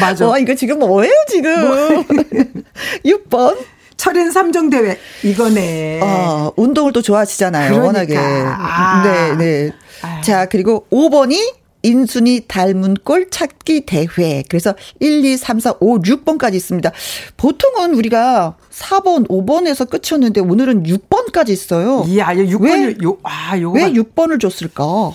[0.00, 0.26] 맞아.
[0.26, 1.68] 와, 이거 지금 뭐예요, 지금?
[1.68, 2.04] 뭐.
[3.04, 3.56] 6번.
[3.96, 4.96] 철인 3종 대회.
[5.24, 6.00] 이거네.
[6.02, 7.70] 어, 운동을 또 좋아하시잖아요.
[7.70, 7.86] 그러니까.
[7.86, 8.16] 워낙에.
[8.16, 9.02] 아.
[9.04, 9.72] 네, 네.
[10.02, 10.22] 아유.
[10.22, 14.42] 자, 그리고 5번이 인순이 닮은 꼴 찾기 대회.
[14.48, 16.90] 그래서 1, 2, 3, 4, 5, 6번까지 있습니다.
[17.36, 22.04] 보통은 우리가 4번, 5번에서 끝이었는데 오늘은 6번까지 있어요.
[22.06, 24.84] 이야, 6번 왜, 요, 아, 요거 왜 6번을 줬을까?
[24.84, 25.12] 아,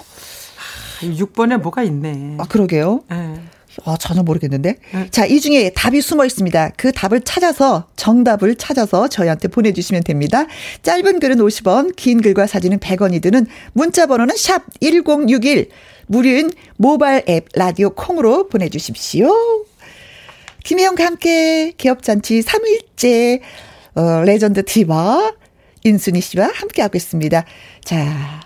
[1.01, 2.37] 6번에 뭐가 있네.
[2.39, 3.03] 아, 그러게요.
[3.09, 3.41] 네.
[3.85, 4.77] 아, 전혀 모르겠는데.
[4.93, 5.07] 네.
[5.09, 6.71] 자, 이 중에 답이 숨어 있습니다.
[6.77, 10.45] 그 답을 찾아서, 정답을 찾아서 저희한테 보내주시면 됩니다.
[10.83, 15.69] 짧은 글은 50원, 긴 글과 사진은 100원이 드는 문자 번호는 샵 1061.
[16.07, 19.31] 무료인 모바일 앱 라디오 콩으로 보내주십시오.
[20.63, 23.41] 김혜영과 함께 개업잔치 3일째
[23.95, 25.33] 어, 레전드 디바
[25.83, 27.45] 인순이 씨와 함께하고 있습니다.
[27.83, 28.41] 자,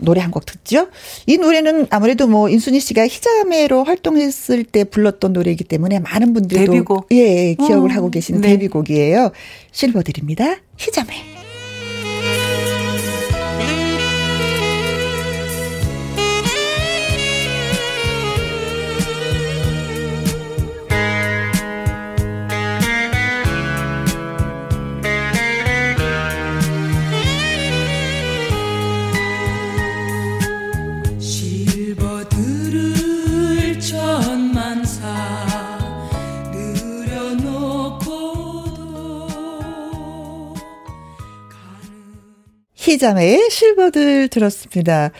[0.00, 0.88] 노래 한 곡 듣죠?
[1.26, 7.08] 이 노래는 아무래도 뭐 인순이 씨가 희자매로 활동했을 때 불렀던 노래이기 때문에 많은 분들이 데뷔곡.
[7.12, 8.50] 예, 기억을 음, 하고 계시는 네.
[8.50, 9.30] 데뷔곡이에요.
[9.72, 10.56] 실버 드립니다.
[10.76, 11.29] 희자매.
[43.00, 45.10] 희자매의 실버들 들었습니다.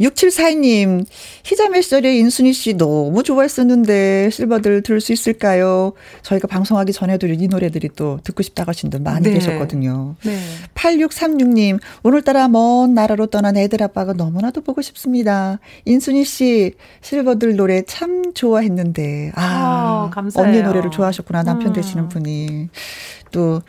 [0.00, 1.04] 6742님,
[1.44, 5.92] 희자매 시절에 인순이 씨 너무 좋아했었는데 실버들 들을 수 있을까요?
[6.22, 9.34] 저희가 방송하기 전에도 이 노래들이 또 듣고 싶다고 하신 분 많이 네.
[9.34, 10.14] 계셨거든요.
[10.24, 10.38] 네.
[10.74, 15.58] 8636님, 오늘따라 먼 나라로 떠난 애들 아빠가 너무나도 보고 싶습니다.
[15.84, 19.32] 인순이 씨 실버들 노래 참 좋아했는데.
[19.34, 21.42] 아, 아 언니 노래를 좋아하셨구나.
[21.42, 21.72] 남편 음.
[21.74, 22.68] 되시는 분이.
[23.32, 23.60] 또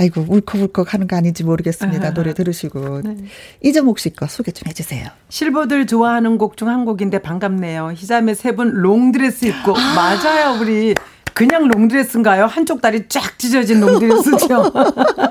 [0.00, 2.08] 아이고 울컥울컥 하는 거 아닌지 모르겠습니다.
[2.08, 3.16] 아, 노래 들으시고 네.
[3.62, 5.06] 이정옥 씨거 소개 좀 해주세요.
[5.28, 7.92] 실버들 좋아하는 곡 중 한 곡인데 반갑네요.
[7.92, 10.94] 희자매 세 분 롱드레스 입고 아~ 맞아요 우리
[11.34, 12.46] 그냥 롱드레스인가요?
[12.46, 14.72] 한쪽 다리 쫙 찢어진 롱드레스죠.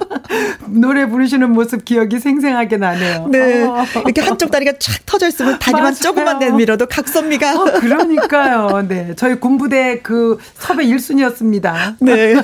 [0.68, 3.28] 노래 부르시는 모습 기억이 생생하게 나네요.
[3.32, 3.64] 네.
[3.64, 3.86] 어.
[4.06, 5.96] 이렇게 한쪽 다리가 쫙 터져 있으면 다리만 맞아요.
[5.96, 7.60] 조금만 내밀어도 각선미가.
[7.60, 8.86] 어, 그러니까요.
[8.88, 9.14] 네.
[9.16, 11.96] 저희 군부대 그 섭외 1순위였습니다.
[12.00, 12.36] 네.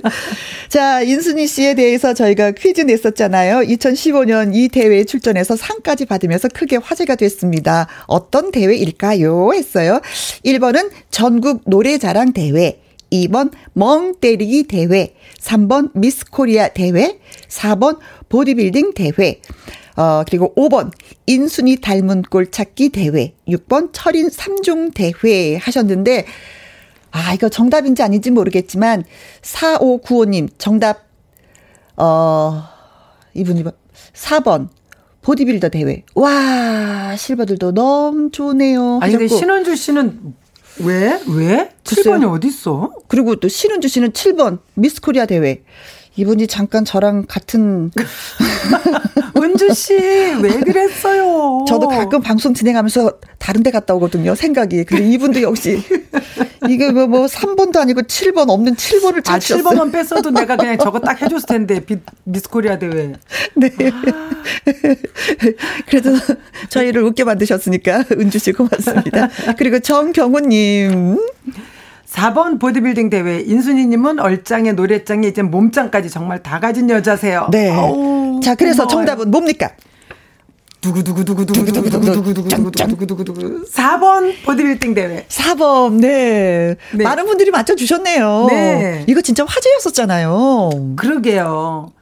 [0.68, 3.60] 자, 인순이 씨에 대해서 저희가 퀴즈 냈었잖아요.
[3.60, 7.86] 2015년 이 대회에 출전해서 상까지 받으면서 크게 화제가 됐습니다.
[8.06, 9.52] 어떤 대회일까요?
[9.54, 10.00] 했어요.
[10.44, 12.80] 1번은 전국 노래자랑 대회.
[13.10, 17.18] 2번 멍 때리기 대회, 3번 미스 코리아 대회,
[17.48, 19.40] 4번 보디빌딩 대회,
[19.96, 20.90] 어, 그리고 5번
[21.26, 26.26] 인순이 닮은 꼴 찾기 대회, 6번 철인 3종 대회 하셨는데,
[27.10, 29.04] 아, 이거 정답인지 아닌지 모르겠지만,
[29.42, 31.08] 4595님, 정답,
[31.96, 32.62] 어,
[33.34, 33.64] 이분이
[34.14, 34.68] 4번,
[35.22, 36.02] 보디빌더 대회.
[36.14, 39.00] 와, 실버들도 너무 좋네요.
[39.02, 40.34] 아니, 근데 신원주 씨는
[40.78, 41.20] 왜?
[41.28, 41.70] 왜?
[41.86, 42.16] 글쎄요.
[42.16, 42.92] 7번이 어딨어?
[43.08, 45.62] 그리고 또 신은주 씨는 7번 미스 코리아 대회.
[46.20, 47.90] 이분이 잠깐 저랑 같은
[49.36, 49.94] 은주 씨
[50.42, 51.64] 왜 그랬어요?
[51.66, 54.34] 저도 가끔 방송 진행하면서 다른 데 갔다 오거든요.
[54.34, 54.84] 생각이.
[54.84, 55.82] 근데 이분도 역시
[56.68, 59.66] 이게 뭐, 뭐 3번도 아니고 7번 없는 7번을 찾으셨어요.
[59.66, 63.12] 아, 7번만 뺐어도 내가 그냥 저거 딱 해줬을 텐데 비, 미스코리아 대회.
[63.56, 63.70] 네.
[63.90, 64.30] 아.
[65.88, 66.10] 그래도
[66.68, 69.28] 저희를 웃게 만드셨으니까 은주 씨 고맙습니다.
[69.56, 71.16] 그리고 정경훈님.
[72.10, 77.48] 4번 보디빌딩 대회 인순이 님은 얼짱에 노래짱에 이제 몸짱까지 정말 다 가진 여자세요.
[77.52, 77.70] 네.
[77.76, 79.06] 오, 자 그래서 고마워요.
[79.06, 79.70] 정답은 뭡니까?
[80.80, 85.24] 두구두구두구두구두구두구두구두구두구두구두구두구 4번 보디빌딩 대회.
[85.28, 86.00] 4번.
[86.00, 86.74] 네.
[86.94, 87.04] 네.
[87.04, 88.46] 많은 분들이 맞춰 주셨네요.
[88.48, 89.04] 네.
[89.06, 90.94] 이거 진짜 화제였었잖아요.
[90.96, 91.92] 그러게요.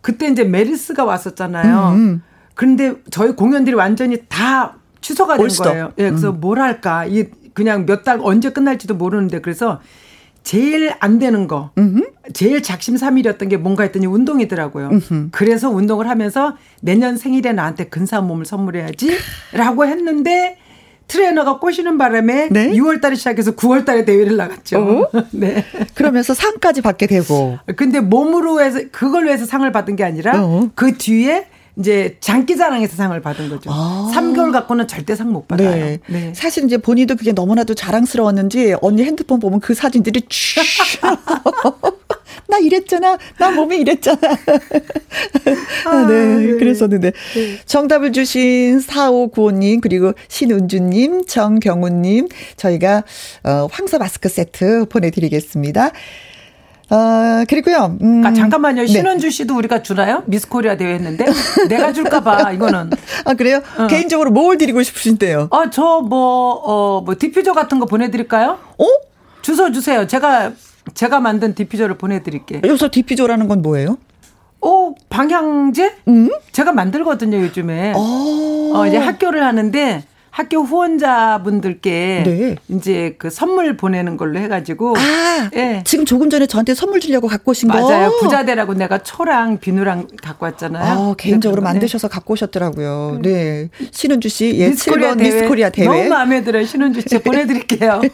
[0.00, 1.92] 그때 이제 메리스가 왔었잖아요.
[1.94, 2.22] 음.
[2.54, 5.66] 그런데 저희 공연들이 완전히 다 취소가 된 올스톱.
[5.66, 5.92] 거예요.
[5.98, 6.40] 예, 그래서 음.
[6.40, 9.80] 뭐랄까 이 그냥 몇 달 언제 끝날지도 모르는데 그래서
[10.42, 12.02] 제일 안 되는 거, 음흠.
[12.32, 14.88] 제일 작심삼일이었던 게 뭔가 했더니 운동이더라고요.
[14.88, 15.28] 음흠.
[15.30, 20.58] 그래서 운동을 하면서 내년 생일에 나한테 근사한 몸을 선물해야지라고 했는데
[21.06, 22.70] 트레이너가 꼬시는 바람에 네?
[22.72, 24.78] 6월달에 시작해서 9월달에 대회를 나갔죠.
[24.80, 25.10] 어?
[25.32, 25.64] 네.
[25.94, 27.58] 그러면서 상까지 받게 되고.
[27.76, 30.70] 근데 몸으로 해서 그걸로 해서 상을 받은 게 아니라 어?
[30.74, 31.46] 그 뒤에
[31.78, 33.70] 이제 장기자랑에서 상을 받은 거죠.
[33.72, 34.12] 아.
[34.14, 35.70] 3개월 갖고는 절대 상 못 받아요.
[35.70, 35.98] 네.
[36.08, 36.32] 네.
[36.34, 40.22] 사실 이제 본인도 그게 너무나도 자랑스러웠는지 언니 핸드폰 보면 그 사진들이
[42.48, 43.16] 나 이랬잖아.
[43.38, 44.18] 나 몸이 이랬잖아.
[45.86, 46.36] 아, 네.
[46.36, 46.46] 네.
[46.58, 47.12] 그랬었는데.
[47.34, 47.58] 네.
[47.64, 53.04] 정답을 주신 4595님, 그리고 신은주님, 정경훈님, 저희가,
[53.44, 55.92] 어, 황사 마스크 세트 보내드리겠습니다.
[56.92, 57.96] 어, 그리고요.
[58.02, 58.22] 음.
[58.24, 58.82] 아, 잠깐만요.
[58.82, 58.86] 네.
[58.86, 60.22] 신원주 씨도 우리가 주나요?
[60.26, 61.24] 미스 코리아 대회 했는데.
[61.70, 62.90] 내가 줄까봐, 이거는.
[63.24, 63.62] 아, 그래요?
[63.78, 63.86] 어.
[63.86, 65.48] 개인적으로 뭘 드리고 싶으신데요?
[65.50, 68.58] 아, 저 뭐, 어, 뭐, 디퓨저 같은 거 보내드릴까요?
[68.78, 68.84] 어?
[69.40, 70.06] 주소 주세요.
[70.06, 70.52] 제가,
[70.92, 72.60] 제가 만든 디퓨저를 보내드릴게요.
[72.62, 73.96] 여기서 디퓨저라는 건 뭐예요?
[74.60, 75.96] 어, 방향제?
[76.08, 76.28] 음?
[76.52, 77.94] 제가 만들거든요, 요즘에.
[77.96, 82.56] 어, 어 이제 학교를 하는데, 학교 후원자분들께 네.
[82.68, 85.82] 이제 그 선물 보내는 걸로 해가지고 아 예.
[85.84, 90.46] 지금 조금 전에 저한테 선물 주려고 갖고 오신 거 맞아요 부자대라고 내가 초랑 비누랑 갖고
[90.46, 91.10] 왔잖아요.
[91.10, 93.16] 아, 개인적으로 만드셔서 갖고 오셨더라고요.
[93.16, 93.22] 음.
[93.22, 95.30] 네 신은주 씨 예 미스 7번 대회.
[95.30, 98.00] 미스 코리아 대회 너무 마음에 들어요 신은주 씨 보내드릴게요.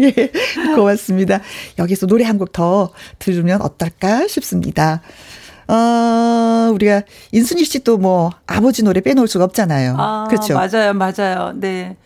[0.00, 0.12] 예,
[0.74, 1.40] 고맙습니다.
[1.78, 5.02] 여기서 노래 한 곡 더 들으면 어떨까 싶습니다.
[5.70, 7.02] 어, 우리가
[7.32, 9.94] 인순이 씨도 뭐 아버지 노래 빼놓을 수가 없잖아요.
[9.98, 10.54] 아, 그렇죠.
[10.54, 11.52] 맞아요, 맞아요.
[11.54, 11.96] 네.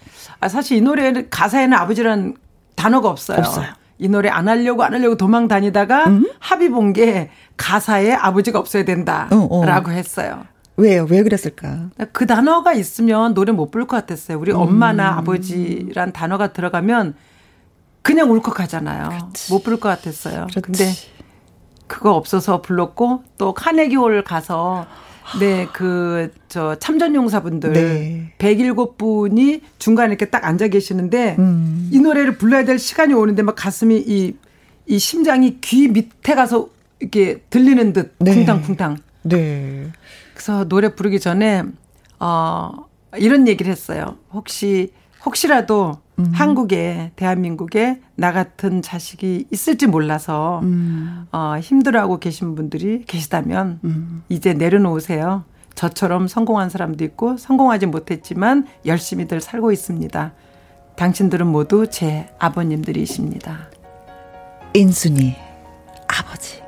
[0.41, 2.35] 아, 사실 이 노래는 가사에는 아버지란
[2.75, 3.39] 단어가 없어요.
[3.39, 3.67] 없어요.
[3.99, 6.27] 이 노래 안 하려고 안 하려고 도망 다니다가 음?
[6.41, 9.91] 합의 본 게 가사에 아버지가 없어야 된다라고 어, 어.
[9.91, 10.45] 했어요.
[10.77, 11.07] 왜요?
[11.09, 11.91] 왜 그랬을까?
[12.13, 14.39] 그 단어가 있으면 노래 못 부를 것 같았어요.
[14.39, 14.59] 우리 음.
[14.59, 17.15] 엄마나 아버지란 단어가 들어가면
[18.03, 19.31] 그냥 울컥하잖아요.
[19.51, 20.49] 못 부를 것 같았어요.
[20.51, 20.61] 그렇지.
[20.63, 20.93] 근데
[21.87, 24.87] 그거 없어서 불렀고 또 카네기홀 가서
[25.39, 27.73] 네, 그, 저, 참전용사분들.
[27.73, 28.33] 네.
[28.39, 31.91] 107분이 중간에 이렇게 딱 앉아 계시는데, 음.
[31.93, 34.37] 이 노래를 불러야 될 시간이 오는데, 막 가슴이 이,
[34.87, 36.69] 이 심장이 귀 밑에 가서
[37.01, 38.35] 이렇게 들리는 듯, 네.
[38.35, 38.99] 쿵탕쿵탕.
[39.23, 39.91] 네.
[40.35, 41.65] 그래서 노래 부르기 전에,
[42.21, 42.71] 어,
[43.17, 44.19] 이런 얘기를 했어요.
[44.33, 44.93] 혹시,
[45.25, 46.31] 혹시라도 음.
[46.33, 51.27] 한국에 대한민국에 나 같은 자식이 있을지 몰라서 음.
[51.33, 54.23] 어, 힘들어하고 계신 분들이 계시다면 음.
[54.29, 55.45] 이제 내려놓으세요.
[55.75, 60.33] 저처럼 성공한 사람도 있고 성공하지 못했지만 열심히들 살고 있습니다.
[60.97, 63.71] 당신들은 모두 제 아버님들이십니다.
[64.75, 65.35] 인순이
[66.07, 66.64] 아버지.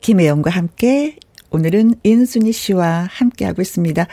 [0.00, 1.16] 김혜영과 함께
[1.50, 4.08] 오늘은 인순이 씨와 함께하고 있습니다.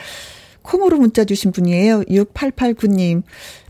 [0.68, 2.02] 콩으로 문자 주신 분이에요.
[2.02, 3.22] 6889님.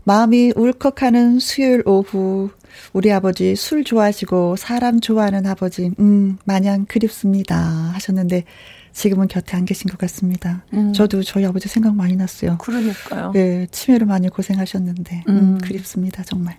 [0.03, 2.49] 마음이 울컥하는 수요일 오후.
[2.91, 7.57] 우리 아버지 술 좋아하시고 사람 좋아하는 아버지, 음, 마냥 그립습니다.
[7.57, 8.43] 하셨는데
[8.91, 10.65] 지금은 곁에 안 계신 것 같습니다.
[10.73, 10.91] 음.
[10.91, 12.57] 저도 저희 아버지 생각 많이 났어요.
[12.57, 13.31] 그러니까요.
[13.33, 16.57] 네, 치매로 많이 고생하셨는데, 음, 음 그립습니다, 정말.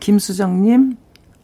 [0.00, 0.96] 김수정님,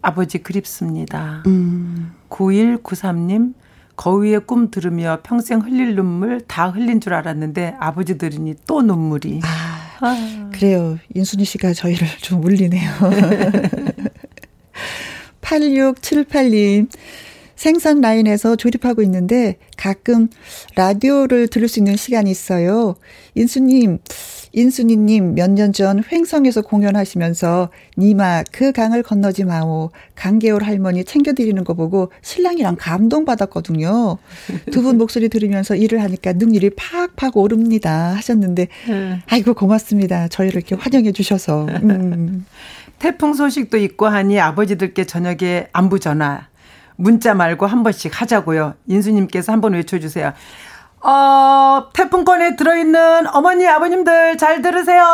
[0.02, 1.44] 아버지 그립습니다.
[1.46, 2.12] 음.
[2.28, 3.54] 9193님,
[3.98, 9.40] 거위의 꿈 들으며 평생 흘릴 눈물 다 흘린 줄 알았는데 아버지 들으니 또 눈물이.
[9.42, 10.50] 아, 아.
[10.54, 10.98] 그래요.
[11.14, 12.90] 인순이 씨가 저희를 좀 울리네요.
[15.42, 16.88] 8678님.
[17.56, 20.28] 생선 라인에서 조립하고 있는데 가끔
[20.76, 22.94] 라디오를 들을 수 있는 시간이 있어요.
[23.34, 23.98] 인수님,
[24.52, 31.74] 인순이님 몇 년 전 횡성에서 공연하시면서 니마 그 강을 건너지 마오 강계월 할머니 챙겨드리는 거
[31.74, 34.18] 보고 신랑이랑 감동받았거든요.
[34.72, 39.20] 두 분 목소리 들으면서 일을 하니까 능률이 팍팍 오릅니다 하셨는데 네.
[39.26, 40.28] 아이고 고맙습니다.
[40.28, 41.66] 저희를 이렇게 환영해 주셔서.
[41.66, 42.46] 음.
[42.98, 46.48] 태풍 소식도 있고 하니 아버지들께 저녁에 안부 전화
[46.96, 48.74] 문자 말고 한 번씩 하자고요.
[48.88, 50.32] 인수님께서 한 번 외쳐주세요.
[51.00, 55.04] 어, 태풍권에 들어있는 어머니, 아버님들 잘 들으세요.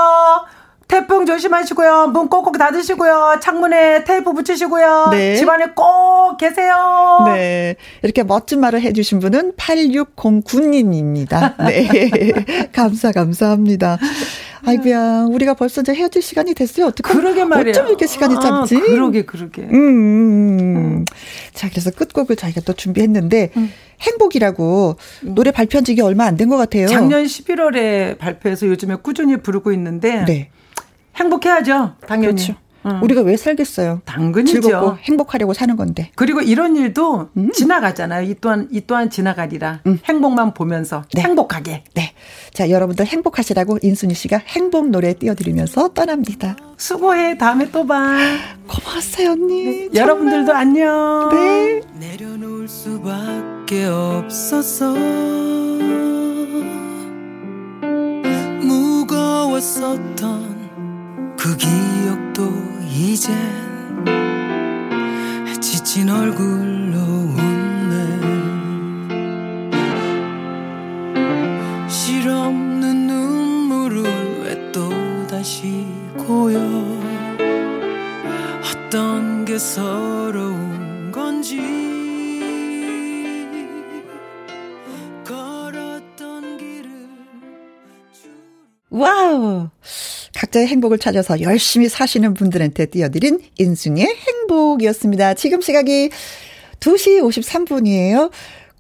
[0.87, 2.09] 태풍 조심하시고요.
[2.09, 3.39] 문 꼭꼭 닫으시고요.
[3.41, 5.09] 창문에 테이프 붙이시고요.
[5.11, 5.37] 네.
[5.37, 7.23] 집안에 꼭 계세요.
[7.27, 7.77] 네.
[8.03, 11.55] 이렇게 멋진 말을 해주신 분은 8609님입니다.
[11.65, 12.69] 네.
[12.73, 13.99] 감사, 감사합니다.
[14.67, 16.87] 아이고야, 우리가 벌써 이제 헤어질 시간이 됐어요.
[16.87, 17.71] 어떻게 그러게 말이야.
[17.73, 18.77] 어쩜 이렇게 시간이 아, 짧지?
[18.81, 19.63] 그러게, 그러게.
[19.63, 21.05] 음, 음, 음.
[21.53, 23.71] 자, 그래서 끝곡을 저희가 또 준비했는데, 음.
[24.01, 26.87] 행복이라고 노래 발표한 지 얼마 안 된 것 같아요.
[26.89, 30.51] 작년 11월에 발표해서 요즘에 꾸준히 부르고 있는데, 네.
[31.17, 32.35] 행복해야죠, 당연히.
[32.35, 32.57] 그렇죠.
[32.85, 33.01] 어.
[33.03, 34.03] 우리가 왜 살겠어요?
[34.05, 34.61] 당근이죠.
[34.61, 36.11] 즐겁고 행복하려고 사는 건데.
[36.15, 37.51] 그리고 이런 일도 음.
[37.53, 38.29] 지나가잖아요.
[38.29, 39.81] 이 또한 이 또한 지나가리라.
[39.87, 39.99] 음.
[40.05, 41.23] 행복만 보면서 네.
[41.23, 41.85] 행복하게.
[41.95, 42.13] 네.
[42.53, 46.57] 자, 여러분들 행복하시라고 인순이 씨가 행복 노래 띄워드리면서 떠납니다.
[46.77, 47.39] 수고해.
[47.39, 48.17] 다음에 또 봐.
[48.69, 49.89] 고마웠어요, 언니.
[49.89, 50.01] 네.
[50.01, 51.31] 여러분들도 안녕.
[51.33, 51.81] 네.
[51.99, 54.95] 내려놓을 수밖에 없었어.
[58.63, 60.54] 무거웠었던
[61.45, 62.51] 그 기억도
[62.89, 63.35] 이젠
[65.61, 66.97] 지친 얼굴로
[67.37, 68.67] 웃네.
[71.87, 76.59] 실없는 눈물은 왜 또다시 고여?
[78.65, 81.61] 어떤 게 서러운 건지.
[88.89, 89.69] 와우!
[90.35, 95.35] 각자의 행복을 찾아서 열심히 사시는 분들한테 띄워드린 인순이의 행복이었습니다.
[95.35, 96.11] 지금 시각이
[96.81, 98.31] 2시 53분이에요.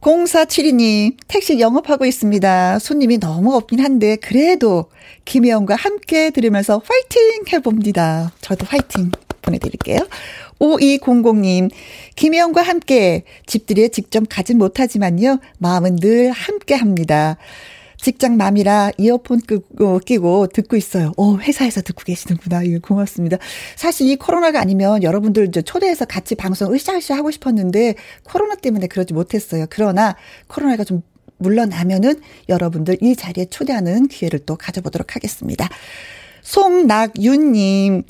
[0.00, 2.78] 0472님, 택시 영업하고 있습니다.
[2.78, 4.90] 손님이 너무 없긴 한데, 그래도
[5.24, 8.32] 김혜영과 함께 들으면서 화이팅 해봅니다.
[8.42, 10.00] 저도 화이팅 보내드릴게요.
[10.58, 11.70] 5200님,
[12.16, 17.38] 김혜영과 함께 집들이에 직접 가진 못하지만요, 마음은 늘 함께 합니다.
[18.04, 21.14] 직장 맘이라 이어폰 끄고, 끼고 듣고 있어요.
[21.16, 22.62] 어, 회사에서 듣고 계시는구나.
[22.62, 23.38] 이거 고맙습니다.
[23.76, 29.14] 사실 이 코로나가 아니면 여러분들 이제 초대해서 같이 방송 으쌰으쌰 하고 싶었는데 코로나 때문에 그러지
[29.14, 29.64] 못했어요.
[29.70, 30.16] 그러나
[30.48, 31.00] 코로나가 좀
[31.38, 35.66] 물러나면은 여러분들 이 자리에 초대하는 기회를 또 가져보도록 하겠습니다.
[36.42, 38.02] 송낙윤님.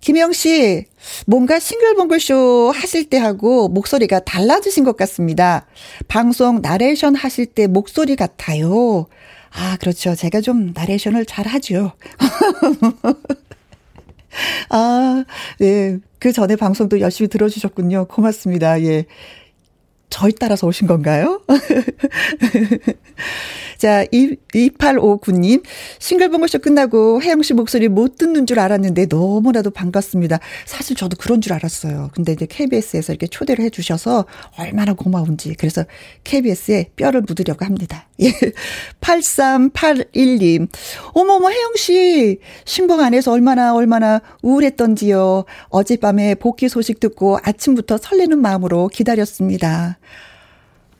[0.00, 0.86] 김영 씨,
[1.26, 5.66] 뭔가 싱글벙글쇼 하실 때 하고 목소리가 달라지신 것 같습니다.
[6.08, 9.06] 방송 나레이션 하실 때 목소리 같아요.
[9.52, 10.14] 아, 그렇죠.
[10.14, 11.92] 제가 좀 나레이션을 잘 하죠.
[14.70, 15.24] 아,
[15.60, 15.98] 예.
[16.18, 18.06] 그 전에 방송도 열심히 들어주셨군요.
[18.06, 18.80] 고맙습니다.
[18.82, 19.04] 예.
[20.08, 21.42] 저희 따라서 오신 건가요?
[23.80, 25.62] 자, 2859님.
[26.00, 30.38] 싱글벙글쇼 끝나고 혜영 씨 목소리 못 듣는 줄 알았는데 너무나도 반갑습니다.
[30.66, 32.10] 사실 저도 그런 줄 알았어요.
[32.12, 34.26] 근데 이제 KBS에서 이렇게 초대를 해 주셔서
[34.58, 35.54] 얼마나 고마운지.
[35.54, 35.86] 그래서
[36.24, 38.06] KBS에 뼈를 묻으려고 합니다.
[38.20, 38.34] 예.
[39.00, 40.68] 8381님.
[41.14, 42.38] 어머머, 혜영 씨.
[42.66, 45.46] 신봉 안에서 얼마나 얼마나 우울했던지요.
[45.70, 49.98] 어젯밤에 복귀 소식 듣고 아침부터 설레는 마음으로 기다렸습니다.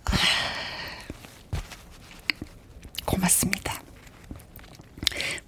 [0.07, 0.60] 아.
[3.11, 3.83] 고맙습니다.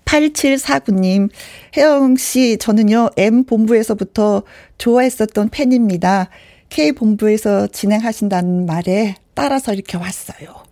[0.04, 1.30] 8749님,
[1.76, 4.42] 혜영 씨, 저는요, M 본부에서부터
[4.76, 6.28] 좋아했었던 팬입니다.
[6.68, 10.64] K 본부에서 진행하신다는 말에 따라서 이렇게 왔어요.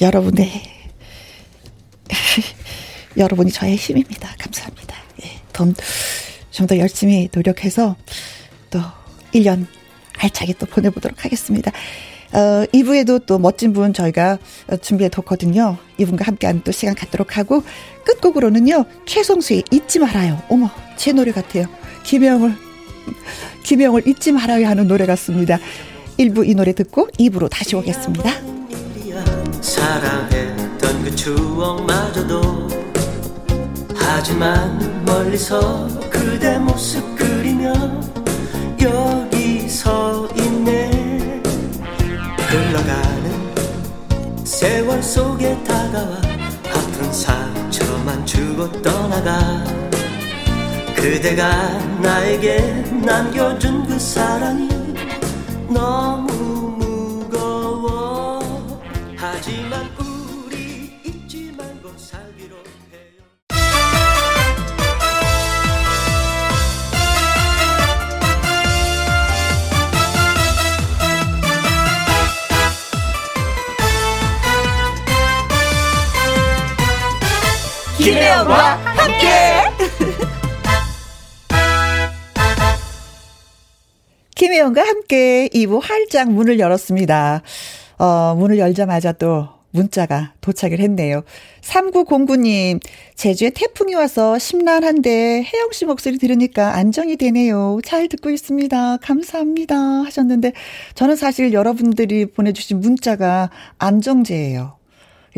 [0.00, 0.50] 여러분의,
[3.18, 4.34] 여러분이 저의 힘입니다.
[4.38, 4.96] 감사합니다.
[5.24, 5.74] 예, 좀,
[6.50, 7.96] 좀 더 열심히 노력해서
[8.70, 8.80] 또
[9.34, 9.66] 1년
[10.18, 11.72] 알차게 또 보내보도록 하겠습니다.
[12.34, 14.38] 어, 2부에도 또 멋진 분 저희가
[14.82, 15.76] 준비해 뒀거든요.
[15.98, 17.62] 이분과 함께하는 또 시간 갖도록 하고
[18.04, 18.84] 끝곡으로는요.
[19.06, 20.42] 최성수의 잊지 말아요.
[20.48, 21.66] 어머 제 노래 같아요.
[22.02, 22.54] 김영을
[23.62, 25.58] 김영을 잊지 말아요 하는 노래 같습니다.
[26.18, 28.30] 1부 이 노래 듣고 2부로 다시 오겠습니다.
[29.60, 32.68] 사랑했던 그 추억마저도
[33.94, 37.33] 하지만 멀리서 그대 모습 그
[42.54, 46.20] 흘러가는 세월 속에 다가와
[46.72, 49.64] 아픈 상처만 주고 떠나가.
[50.94, 54.68] 그대가 나에게 남겨준 그 사랑이
[55.68, 56.53] 너무
[78.04, 79.26] 김혜영과 함께.
[84.36, 87.40] 김혜영과 함께 2부 활짝 문을 열었습니다.
[87.96, 91.22] 어, 문을 열자마자 또 문자가 도착을 했네요.
[91.62, 92.82] 3909님,
[93.14, 97.78] 제주에 태풍이 와서 심란한데 혜영 씨 목소리 들으니까 안정이 되네요.
[97.82, 98.98] 잘 듣고 있습니다.
[98.98, 99.76] 감사합니다.
[99.76, 100.52] 하셨는데,
[100.94, 103.48] 저는 사실 여러분들이 보내주신 문자가
[103.78, 104.76] 안정제예요.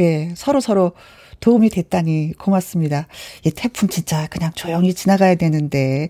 [0.00, 0.92] 예, 서로 서로
[1.40, 3.06] 도움이 됐다니 고맙습니다.
[3.44, 6.08] 이 태풍 진짜 그냥 조용히 지나가야 되는데.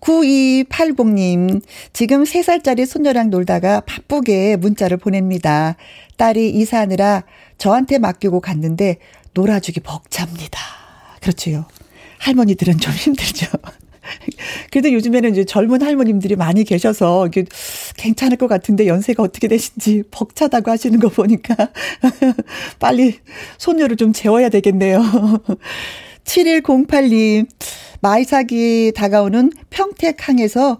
[0.00, 1.62] 9280님,
[1.92, 5.76] 지금 3살짜리 손녀랑 놀다가 바쁘게 문자를 보냅니다.
[6.16, 7.24] 딸이 이사하느라
[7.58, 8.96] 저한테 맡기고 갔는데
[9.34, 10.58] 놀아주기 벅찹니다.
[11.20, 11.66] 그렇죠.
[12.18, 13.46] 할머니들은 좀 힘들죠.
[14.70, 17.44] 그래도 요즘에는 이제 젊은 할머님들이 많이 계셔서 이게
[17.96, 21.54] 괜찮을 것 같은데 연세가 어떻게 되신지 벅차다고 하시는 거 보니까
[22.78, 23.18] 빨리
[23.58, 25.00] 손녀를 좀 재워야 되겠네요.
[26.24, 27.46] 7108님,
[28.00, 30.78] 마이사기 다가오는 평택항에서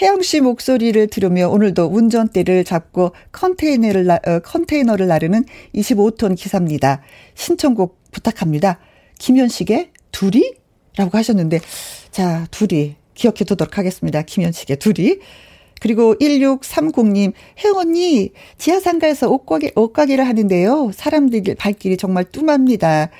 [0.00, 5.44] 혜영 씨 목소리를 들으며 오늘도 운전대를 잡고 컨테이너를, 어, 컨테이너를 나르는
[5.74, 7.02] 25톤 기사입니다.
[7.34, 8.78] 신청곡 부탁합니다.
[9.18, 10.61] 김현식의 둘이?
[10.96, 11.60] 라고 하셨는데,
[12.10, 12.96] 자, 둘이.
[13.14, 14.22] 기억해 두도록 하겠습니다.
[14.22, 15.18] 김현식의 둘이.
[15.80, 17.32] 그리고 1630님,
[17.62, 20.92] 혜영 언니, 지하상가에서 옷가게, 옷가게를 하는데요.
[20.94, 23.10] 사람들 발길이 정말 뜸합니다.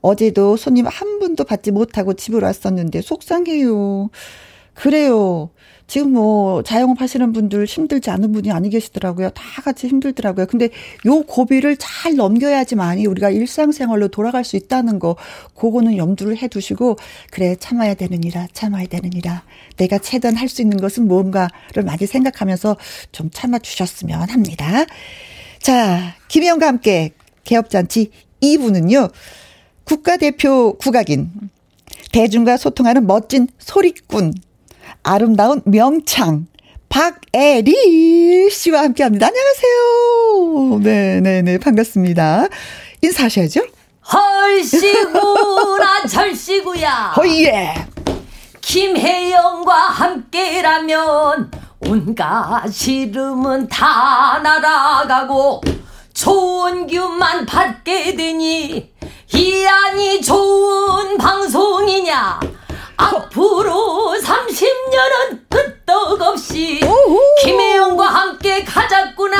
[0.00, 4.08] 어제도 손님 한 분도 받지 못하고 집으로 왔었는데 속상해요.
[4.72, 5.50] 그래요.
[5.86, 9.30] 지금 뭐 자영업 하시는 분들 힘들지 않은 분이 아니 계시더라고요.
[9.30, 10.46] 다 같이 힘들더라고요.
[10.46, 10.70] 근데
[11.06, 15.16] 요 고비를 잘 넘겨야지만이 우리가 일상생활로 돌아갈 수 있다는 거
[15.54, 16.96] 그거는 염두를 해 두시고
[17.30, 19.44] 그래 참아야 되느니라 참아야 되느니라
[19.76, 22.76] 내가 최대한 할 수 있는 것은 무언가를 많이 생각하면서
[23.10, 24.84] 좀 참아 주셨으면 합니다.
[25.60, 27.10] 자, 김혜영과 함께
[27.42, 28.10] 개업잔치
[28.40, 29.10] 2부는요.
[29.84, 31.30] 국가대표 국악인
[32.12, 34.34] 대중과 소통하는 멋진 소리꾼
[35.08, 36.48] 아름다운 명창
[36.88, 39.28] 박애리 씨와 함께 합니다.
[39.28, 40.78] 안녕하세요.
[40.80, 42.48] 네네네 네, 반갑습니다.
[43.02, 43.60] 인사하셔야죠.
[44.12, 47.14] 헐시구나 절시구야.
[47.16, 47.86] 허예.
[48.60, 51.52] 김혜영과 함께라면
[51.88, 55.60] 온갖 시름은 다 날아가고
[56.14, 58.92] 좋은 기운만 받게 되니
[59.34, 62.40] 이 안이 좋은 방송이냐
[62.96, 66.80] 앞으로 30년은 끄떡없이
[67.42, 69.36] 김혜영과 함께 가자꾸나.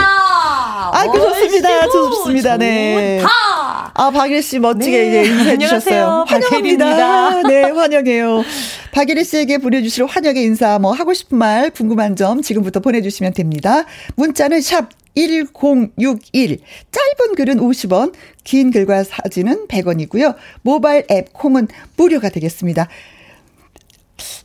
[0.92, 1.88] 아, 그 좋습니다.
[1.88, 2.56] 좋습니다.
[2.56, 3.20] 네.
[3.20, 3.92] 좋다.
[3.94, 5.08] 아, 박일 씨 멋지게 네.
[5.08, 6.24] 이제 인사해 주셨어요.
[6.28, 7.42] 환영합니다.
[7.48, 8.44] 네, 환영해요.
[8.92, 13.84] 박예리 씨에게 보내주실 환영의 인사, 뭐 하고 싶은 말, 궁금한 점 지금부터 보내주시면 됩니다.
[14.16, 16.58] 문자는 샵 1061.
[16.90, 18.12] 짧은 글은 50원,
[18.44, 20.34] 긴 글과 사진은 100원이고요.
[20.62, 22.88] 모바일 앱 콩은 무료가 되겠습니다.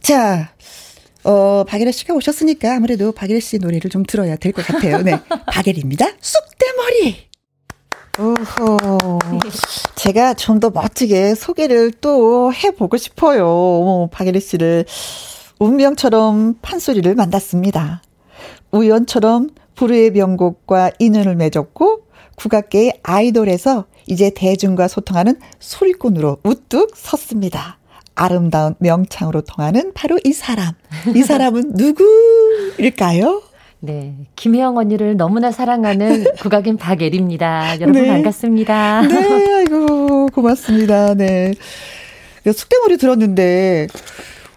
[0.02, 0.54] 자,
[1.24, 5.02] 어, 박예리 씨가 오셨으니까 아무래도 박예리 씨 노래를 좀 들어야 될 것 같아요.
[5.02, 5.14] 네.
[5.52, 6.06] 박예리입니다.
[6.20, 7.30] 쑥대머리!
[8.20, 9.20] 오호.
[9.96, 13.48] 제가 좀 더 멋지게 소개를 또 해보고 싶어요.
[13.48, 14.86] 어, 박예리 씨를
[15.60, 18.02] 운명처럼 판소리를 만났습니다.
[18.72, 27.78] 우연처럼 불후의 명곡과 인연을 맺었고 국악계의 아이돌에서 이제 대중과 소통하는 소리꾼으로 우뚝 섰습니다.
[28.22, 30.74] 아름다운 명창으로 통하는 바로 이 사람.
[31.16, 31.74] 이 사람은
[32.78, 33.42] 누구일까요?
[33.80, 34.16] 네.
[34.36, 37.82] 김혜영 언니를 너무나 사랑하는 국악인 박예리입니다.
[37.82, 38.08] 여러분 네.
[38.08, 39.02] 반갑습니다.
[39.08, 41.16] 네, 아이고, 고맙습니다.
[41.16, 41.56] 네.
[42.46, 43.88] 숙대머리 들었는데,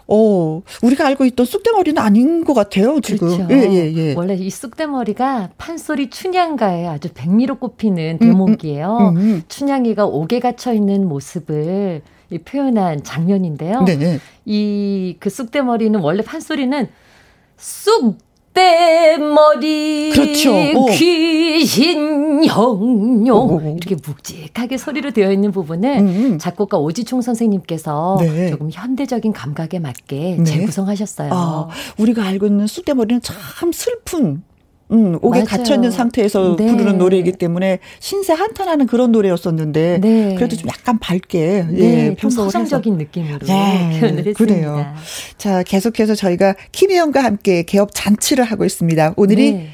[0.07, 3.47] 어, 우리가 알고 있던 쑥대머리는 아닌 것 같아요, 지금.
[3.47, 3.47] 그렇죠.
[3.51, 4.13] 예, 예, 예.
[4.13, 8.97] 원래 이 쑥대머리가 판소리 춘향가에 아주 백미로 꼽히는 대목이에요.
[8.99, 9.43] 음, 음, 음, 음.
[9.47, 13.83] 춘향이가 옥에 갇혀 있는 모습을 이 표현한 장면인데요.
[13.83, 14.19] 네.
[14.45, 16.87] 이그 쑥대머리는 원래 판소리는
[17.57, 18.17] 쑥
[18.55, 20.53] 떼머리 그렇죠.
[20.93, 26.39] 귀신 형용 이렇게 묵직하게 소리로 되어 있는 부분을 음, 음.
[26.39, 28.49] 작곡가 오지총 선생님께서 네.
[28.49, 30.43] 조금 현대적인 감각에 맞게 네.
[30.45, 31.29] 재구성하셨어요.
[31.33, 31.67] 아,
[31.97, 34.41] 우리가 알고 있는 쑥대머리는 참 슬픈
[34.91, 36.67] 음, 옥에 갇혀 있는 상태에서 네.
[36.67, 40.35] 부르는 노래이기 때문에 신세 한탄하는 그런 노래였었는데 네.
[40.35, 41.79] 그래도 좀 약간 밝게 네.
[41.79, 43.97] 예, 평소 서정적인 느낌으로 네.
[43.99, 44.37] 표현을 했습니다.
[44.37, 44.85] 그래요.
[45.37, 49.13] 자, 계속해서 저희가 김혜영과 함께 개업 잔치를 하고 있습니다.
[49.17, 49.69] 오늘이 네.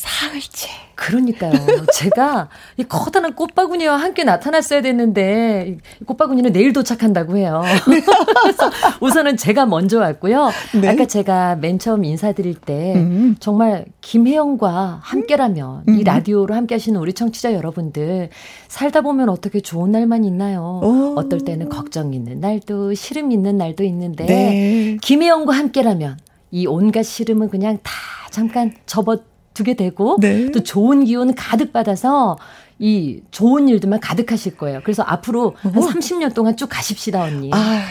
[0.00, 0.70] 사흘째.
[0.94, 1.52] 그러니까요.
[1.92, 2.48] 제가
[2.78, 5.76] 이 커다란 꽃바구니와 함께 나타났어야 됐는데
[6.06, 7.62] 꽃바구니는 내일 도착한다고 해요.
[7.84, 8.70] 그래서
[9.02, 10.50] 우선은 제가 먼저 왔고요.
[10.80, 10.88] 네.
[10.88, 13.36] 아까 제가 맨 처음 인사드릴 때 음.
[13.40, 15.94] 정말 김혜영과 함께라면 음.
[15.98, 18.30] 이 라디오로 함께 하시는 우리 청취자 여러분들
[18.68, 20.80] 살다 보면 어떻게 좋은 날만 있나요?
[20.82, 21.14] 오.
[21.18, 24.98] 어떨 때는 걱정 있는 날도 시름 있는 날도 있는데 네.
[25.02, 26.16] 김혜영과 함께라면
[26.52, 27.92] 이 온갖 시름은 그냥 다
[28.30, 29.18] 잠깐 접어
[29.60, 30.50] 두게 되고 네.
[30.52, 32.38] 또 좋은 기운 가득 받아서
[32.78, 34.80] 이 좋은 일들만 가득하실 거예요.
[34.82, 37.50] 그래서 앞으로 한 30년 동안 쭉 가십시다, 언니.
[37.52, 37.82] 아,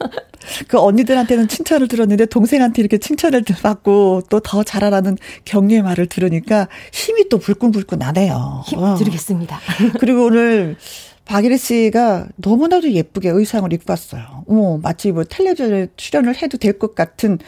[0.66, 7.28] 그 언니들한테는 칭찬을 들었는데 동생한테 이렇게 칭찬을 받고 또 더 잘하라는 격려의 말을 들으니까 힘이
[7.28, 8.62] 또 불끈불끈 나네요.
[8.66, 8.94] 힘 어.
[8.96, 9.60] 드리겠습니다.
[10.00, 10.76] 그리고 오늘
[11.26, 14.44] 박예리 씨가 너무나도 예쁘게 의상을 입고 왔어요.
[14.48, 17.38] 어, 마치 뭐 텔레비전에 출연을 해도 될 것 같은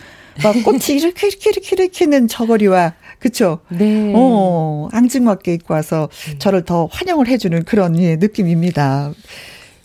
[0.42, 3.60] 막 꽃이 이렇게 이렇게 이렇게 이렇게는 저고리와 그쵸?
[3.68, 4.12] 네.
[4.16, 6.38] 어, 앙증맞게 입고 와서 네.
[6.38, 9.12] 저를 더 환영을 해주는 그런 예, 느낌입니다.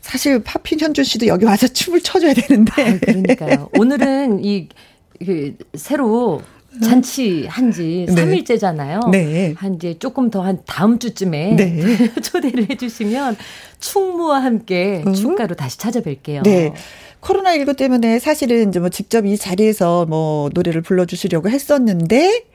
[0.02, 2.72] 사실 파핀 현준 씨도 여기 와서 춤을 춰줘야 되는데.
[2.82, 3.70] 아, 그러니까요.
[3.78, 6.41] 오늘은 이그 새로
[6.84, 8.15] 잔치 한 지 네.
[8.25, 9.09] 3일째잖아요.
[9.09, 9.53] 네.
[9.57, 12.11] 한 이제 조금 더 한 다음 주쯤에 네.
[12.21, 13.36] 초대를 해주시면
[13.80, 15.13] 충무와 함께 음.
[15.13, 16.43] 축가로 다시 찾아뵐게요.
[16.43, 16.73] 네.
[17.21, 22.45] 코로나19 때문에 사실은 이제 뭐 직접 이 자리에서 뭐 노래를 불러주시려고 했었는데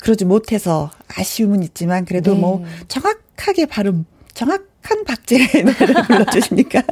[0.00, 2.40] 그러지 못해서 아쉬움은 있지만 그래도 네.
[2.40, 4.04] 뭐 정확하게 발음,
[4.36, 6.82] 정확한 박제의 노래를 불러주시니까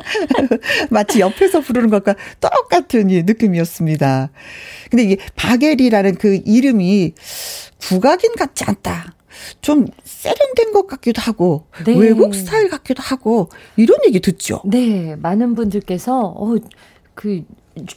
[0.90, 4.30] 마치 옆에서 부르는 것과 똑같은 느낌이었습니다.
[4.90, 7.12] 근데 이게 바겔이라는 그 이름이
[7.80, 9.14] 국악인 같지 않다.
[9.61, 11.95] 좀 세련된 것 같기도 하고 네.
[11.95, 14.62] 외국 스타일 같기도 하고 이런 얘기 듣죠.
[14.64, 16.55] 네, 많은 분들께서 어,
[17.15, 17.45] 그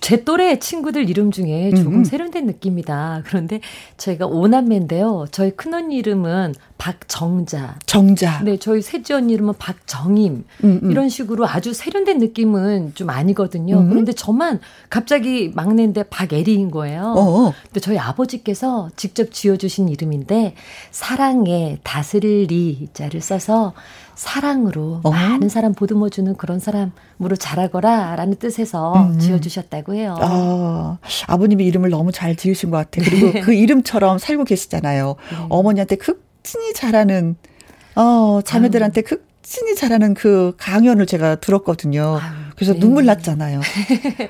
[0.02, 2.04] 제 또래 친구들 이름 중에 조금 음.
[2.04, 3.22] 세련된 느낌이다.
[3.26, 3.62] 그런데
[3.98, 5.28] 저희가 오남매인데요.
[5.32, 7.78] 저희 큰언니 이름은 박정자.
[7.86, 8.42] 정자.
[8.44, 10.46] 네, 저희 셋째 언니 이름은 박정임.
[10.64, 10.92] 음, 음.
[10.92, 13.80] 이런 식으로 아주 세련된 느낌은 좀 아니거든요.
[13.80, 13.90] 음.
[13.90, 17.14] 그런데 저만 갑자기 막내인데 박애리인 거예요.
[17.16, 17.54] 어어.
[17.66, 20.56] 근데 저희 아버지께서 직접 지어주신 이름인데
[20.90, 23.74] 사랑에 다스릴 리 자를 써서
[24.18, 25.12] 사랑으로 어?
[25.12, 29.20] 많은 사람 보듬어주는 그런 사람으로 자라거라라는 뜻에서 음.
[29.20, 30.18] 지어주셨다고 해요.
[30.20, 30.98] 아,
[31.28, 33.06] 아버님이 이름을 너무 잘 지으신 것 같아요.
[33.08, 33.42] 그리고 네.
[33.42, 35.16] 그 이름처럼 살고 계시잖아요.
[35.30, 35.38] 네.
[35.50, 37.36] 어머니한테 극진히 잘하는
[37.96, 42.20] 어, 자매들한테 극 신이 잘하는 그 강연을 제가 들었거든요.
[42.58, 42.80] 그래서 네.
[42.80, 43.62] 눈물 났잖아요.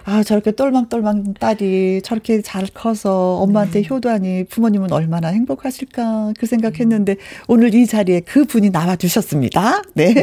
[0.03, 3.87] 아, 저렇게 똘망똘망 딸이 저렇게 잘 커서 엄마한테 네.
[3.89, 7.15] 효도하니 부모님은 얼마나 행복하실까 그 생각했는데
[7.47, 9.81] 오늘 이 자리에 그 분이 나와 주셨습니다.
[9.93, 10.13] 네.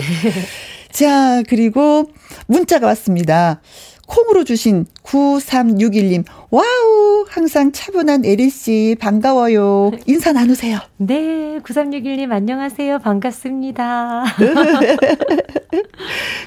[0.92, 2.10] 자, 그리고
[2.46, 3.62] 문자가 왔습니다.
[4.06, 7.24] 콩으로 주신 9361님, 와우!
[7.28, 9.92] 항상 차분한 애리씨, 반가워요.
[10.06, 10.78] 인사 나누세요.
[10.98, 12.98] 네, 9361님, 안녕하세요.
[12.98, 14.24] 반갑습니다.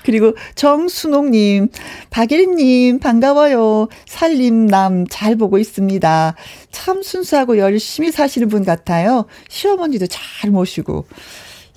[0.03, 1.69] 그리고 정순옥님,
[2.09, 3.87] 박예린님, 반가워요.
[4.05, 6.35] 살림남 잘 보고 있습니다.
[6.71, 9.25] 참 순수하고 열심히 사시는 분 같아요.
[9.49, 11.05] 시어머니도 잘 모시고.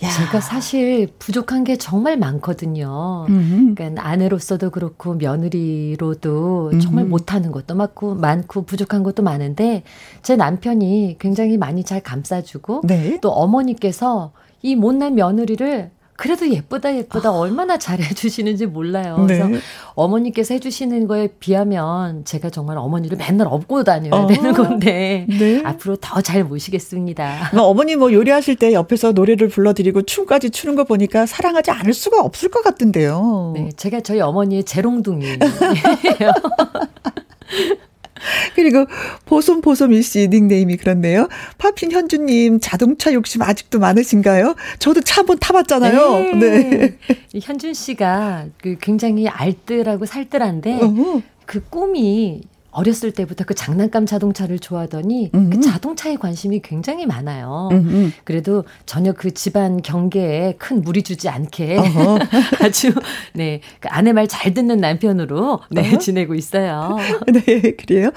[0.02, 0.10] 야.
[0.10, 3.26] 제가 사실 부족한 게 정말 많거든요.
[3.28, 3.74] 음흠.
[3.74, 6.80] 그러니까 아내로서도 그렇고 며느리로도 음흠.
[6.80, 9.82] 정말 못하는 것도 많고 많고 부족한 것도 많은데
[10.22, 13.18] 제 남편이 굉장히 많이 잘 감싸주고 네.
[13.20, 14.32] 또 어머니께서
[14.62, 15.90] 이 못난 며느리를
[16.20, 17.32] 그래도 예쁘다 예쁘다 아.
[17.32, 19.24] 얼마나 잘해 주시는지 몰라요.
[19.26, 19.38] 네.
[19.38, 19.62] 그래서
[19.94, 24.26] 어머니께서 해 주시는 거에 비하면 제가 정말 어머니를 맨날 업고 다녀야 어.
[24.26, 25.62] 되는 건데 네.
[25.64, 27.52] 앞으로 더 잘 모시겠습니다.
[27.54, 31.94] 뭐 어머니 뭐 요리하실 때 옆에서 노래를 불러 드리고 춤까지 추는 거 보니까 사랑하지 않을
[31.94, 33.54] 수가 없을 것 같은데요.
[33.56, 35.38] 네, 제가 저희 어머니의 재롱둥이에요.
[38.54, 38.86] 그리고
[39.26, 41.28] 보솜보솜이 씨 닉네임이 그렇네요.
[41.58, 44.54] 파핀 현주님 자동차 욕심 아직도 많으신가요?
[44.78, 46.36] 저도 차 한번 타봤잖아요.
[46.36, 46.38] 네.
[46.70, 46.98] 네.
[47.40, 51.22] 현준 씨가 그 굉장히 알뜰하고 살뜰한데 어허.
[51.46, 55.50] 그 꿈이 어렸을 때부터 그 장난감 자동차를 좋아하더니 음흠.
[55.50, 57.68] 그 자동차에 관심이 굉장히 많아요.
[57.72, 58.10] 음흠.
[58.24, 61.78] 그래도 전혀 그 집안 경계에 큰 무리 주지 않게
[62.62, 62.92] 아주
[63.34, 66.96] 네, 그 아내 말 잘 듣는 남편으로 네, 지내고 있어요.
[67.32, 68.10] 네, 그래요.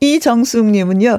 [0.00, 1.18] 이정숙 님은요.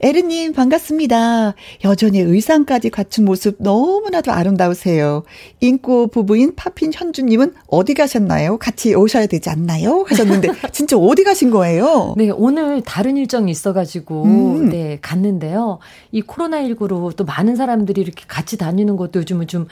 [0.00, 1.54] 에르님 반갑습니다.
[1.84, 5.22] 여전히 의상까지 갖춘 모습 너무나도 아름다우세요.
[5.60, 8.58] 인꼬 부부인 파핀 현주님은 어디 가셨나요?
[8.58, 10.04] 같이 오셔야 되지 않나요?
[10.08, 12.14] 하셨는데 진짜 어디 가신 거예요?
[12.16, 14.68] 네, 오늘 다른 일정이 있어가지고 음.
[14.68, 15.78] 네 갔는데요.
[16.12, 19.66] 이 코로나 19로 또 많은 사람들이 이렇게 같이 다니는 것도 요즘은 좀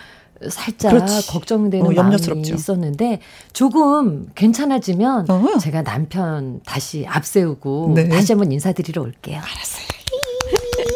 [0.51, 1.29] 살짝 그렇지.
[1.29, 3.21] 걱정되는 어, 마음이 있었는데
[3.53, 5.59] 조금 괜찮아지면 어.
[5.61, 8.09] 제가 남편 다시 앞세우고 네.
[8.09, 9.37] 다시 한번 인사드리러 올게요.
[9.39, 10.04] 알았어요.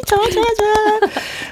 [0.09, 0.45] 좋아.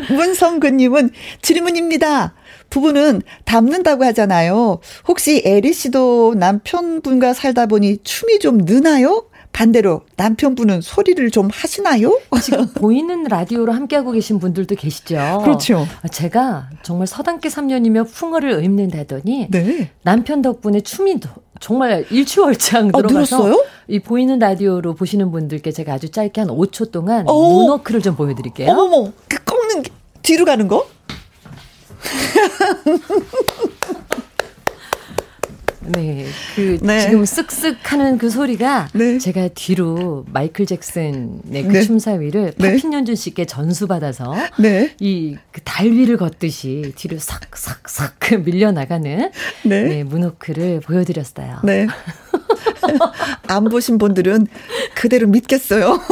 [0.16, 1.10] 문성근님은
[1.42, 2.34] 질문입니다.
[2.70, 4.80] 부부는 닮는다고 하잖아요.
[5.06, 9.26] 혹시 에리 씨도 남편분과 살다 보니 춤이 좀 느나요?
[9.52, 12.20] 반대로 남편분은 소리를 좀 하시나요?
[12.42, 15.40] 지금 보이는 라디오로 함께하고 계신 분들도 계시죠.
[15.44, 15.86] 그렇죠.
[16.10, 19.90] 제가 정말 서당계 3년이면 풍어를 읊는다더니 네.
[20.02, 21.20] 남편 덕분에 춤이
[21.60, 23.56] 정말 일취월장 아, 들어가서 아,
[23.88, 27.32] 이 보이는 라디오로 보시는 분들께 제가 아주 짧게 한 5초 동안 어.
[27.34, 28.70] 문워크를 좀 보여드릴게요.
[28.70, 29.90] 어머머, 그 꺾는 게
[30.22, 30.86] 뒤로 가는 거?
[35.88, 36.26] 네.
[36.54, 37.00] 그 네.
[37.00, 39.18] 지금 쓱쓱 하는 그 소리가 네.
[39.18, 41.82] 제가 뒤로 마이클 잭슨의 그 네.
[41.82, 42.72] 춤사위를 네.
[42.72, 44.94] 파핀 연준 씨께 전수받아서 네.
[45.00, 49.30] 이그 달위를 걷듯이 뒤로 싹싹싹 그 밀려나가는
[49.64, 49.82] 네.
[49.82, 51.60] 네, 문호크를 보여드렸어요.
[51.64, 51.86] 네.
[53.48, 54.46] 안 보신 분들은
[54.94, 56.00] 그대로 믿겠어요.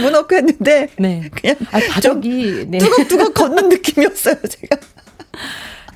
[0.00, 1.30] 문호크 했는데 네.
[1.34, 2.78] 그냥 아, 바닥이 네.
[2.78, 4.76] 뚜걱뚜걱 걷는 느낌이었어요, 제가.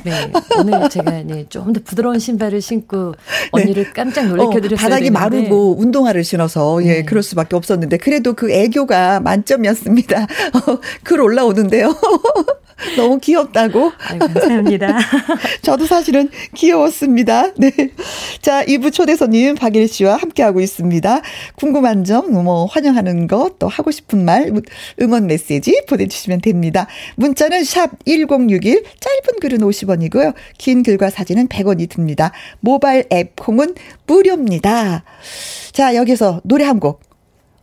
[0.05, 0.33] 네.
[0.59, 3.15] 오늘 제가 네, 좀더 부드러운 신발을 신고
[3.53, 3.91] 언니를 네.
[3.93, 4.75] 깜짝 놀래켜드렸어요.
[4.75, 5.11] 어, 바닥이 되는데.
[5.11, 7.03] 마르고 운동화를 신어서 예, 네.
[7.05, 10.27] 그럴 수밖에 없었는데 그래도 그 애교가 만점이었습니다.
[11.05, 11.95] 글 올라오는데요.
[12.97, 13.93] 너무 귀엽다고.
[13.99, 14.99] 아유, 감사합니다.
[15.63, 17.53] 저도 사실은 귀여웠습니다.
[17.55, 17.71] 네.
[18.43, 21.23] 자, 2부 초대손님 박일 씨와 함께하고 있습니다.
[21.57, 24.51] 궁금한 점, 뭐, 환영하는 것, 또 하고 싶은 말,
[25.01, 26.87] 응원 메시지 보내주시면 됩니다.
[27.17, 30.35] 문자는 샵 1061, 짧은 글은 50원이고요.
[30.59, 32.33] 긴 글과 사진은 100원이 듭니다.
[32.61, 33.75] 모바일 앱 콩은
[34.07, 35.05] 무료입니다.
[35.73, 37.10] 자, 여기서 노래 한 곡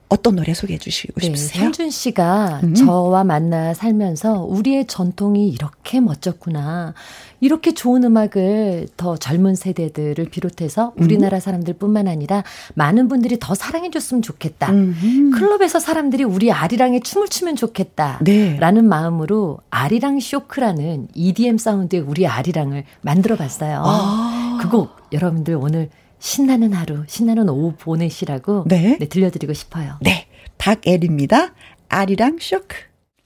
[0.10, 1.64] 어떤 노래 소개해 주시고 네, 싶으세요?
[1.66, 2.74] 현준 씨가 음.
[2.74, 6.93] 저와 만나 살면서 우리의 전통이 이렇게 멋졌구나.
[7.39, 11.03] 이렇게 좋은 음악을 더 젊은 세대들을 비롯해서 음.
[11.03, 12.43] 우리나라 사람들뿐만 아니라
[12.74, 14.72] 많은 분들이 더 사랑해 줬으면 좋겠다.
[14.72, 15.32] 음.
[15.36, 18.20] 클럽에서 사람들이 우리 아리랑에 춤을 추면 좋겠다.
[18.22, 18.58] 네.
[18.60, 23.84] 라는 마음으로 아리랑 쇼크라는 EDM 사운드의 우리 아리랑을 만들어 봤어요.
[23.86, 24.60] 아.
[24.62, 25.89] 그곡 여러분들 오늘
[26.20, 28.97] 신나는 하루, 신나는 오후 보내시라고 네.
[28.99, 29.97] 네 들려드리고 싶어요.
[30.01, 30.28] 네.
[30.57, 31.53] 박엘입니다.
[31.89, 32.76] 아리랑 쇼크.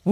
[0.06, 0.12] 우!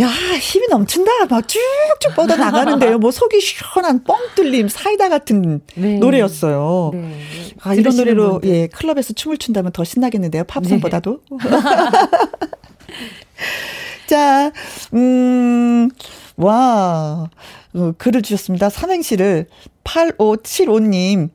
[0.00, 1.10] 야, 힘이 넘친다.
[1.28, 2.98] 막 쭉쭉 뻗어 나가는데요.
[2.98, 5.98] 뭐 속이 시원한 뻥 뚫림 사이다 같은 네.
[5.98, 6.92] 노래였어요.
[6.94, 7.18] 네.
[7.62, 8.48] 아, 이런 노래로 분들.
[8.48, 10.44] 예, 클럽에서 춤을 춘다면 더 신나겠는데요.
[10.44, 11.20] 팝송보다도.
[11.30, 11.36] 네.
[14.06, 14.52] 자,
[14.94, 15.90] 음,
[16.36, 17.28] 와,
[17.78, 18.68] 어, 글을 주셨습니다.
[18.70, 19.46] 삼행시를
[19.84, 21.30] 8575님,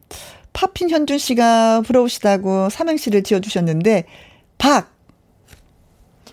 [0.51, 4.05] 팝핀 현준 씨가 부러우시다고 삼행시를 지어 주셨는데,
[4.57, 4.91] 박.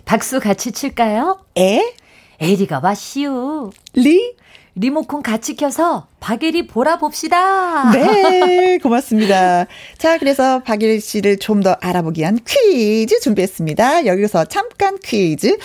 [0.05, 1.45] 박수 같이 칠까요?
[1.57, 1.95] 애?
[2.41, 3.71] 애리가 왔어요.
[3.95, 4.35] 리?
[4.75, 7.91] 리모컨 같이 켜서 박애리 보라 봅시다.
[7.93, 9.67] 네, 고맙습니다.
[9.99, 14.07] 자, 그래서 박애리 씨를 좀 더 알아보기 위한 퀴즈 준비했습니다.
[14.07, 15.59] 여기서 잠깐 퀴즈.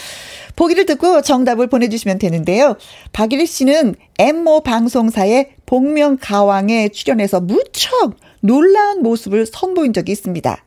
[0.57, 2.75] 보기를 듣고 정답을 보내주시면 되는데요.
[3.13, 10.63] 박예리 씨는 엠모 방송사의 복면 가왕에 출연해서 무척 놀라운 모습을 선보인 적이 있습니다.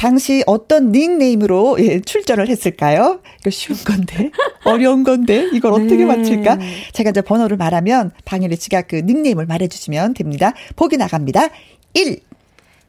[0.00, 3.20] 당시 어떤 닉네임으로 예, 출전을 했을까요?
[3.40, 4.30] 이거 쉬운 건데,
[4.64, 6.04] 어려운 건데, 이걸 어떻게 네.
[6.06, 6.56] 맞힐까?
[6.94, 10.54] 제가 이제 번호를 말하면 방일의 씨가 그 닉네임을 말해주시면 됩니다.
[10.74, 11.48] 보기 나갑니다.
[11.92, 12.18] 1.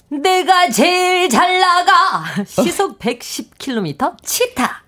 [0.07, 2.23] 내가 제일 잘 나가.
[2.45, 2.97] 시속 어.
[2.97, 4.83] 110km 치타.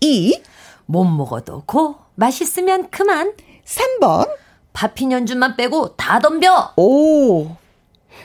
[0.00, 0.42] 2.
[0.86, 1.94] 못 먹어도 고.
[2.16, 3.34] 맛있으면 그만.
[3.64, 4.28] 3번.
[4.72, 6.72] 밥핀 연준만 빼고 다 덤벼.
[6.76, 7.50] 오.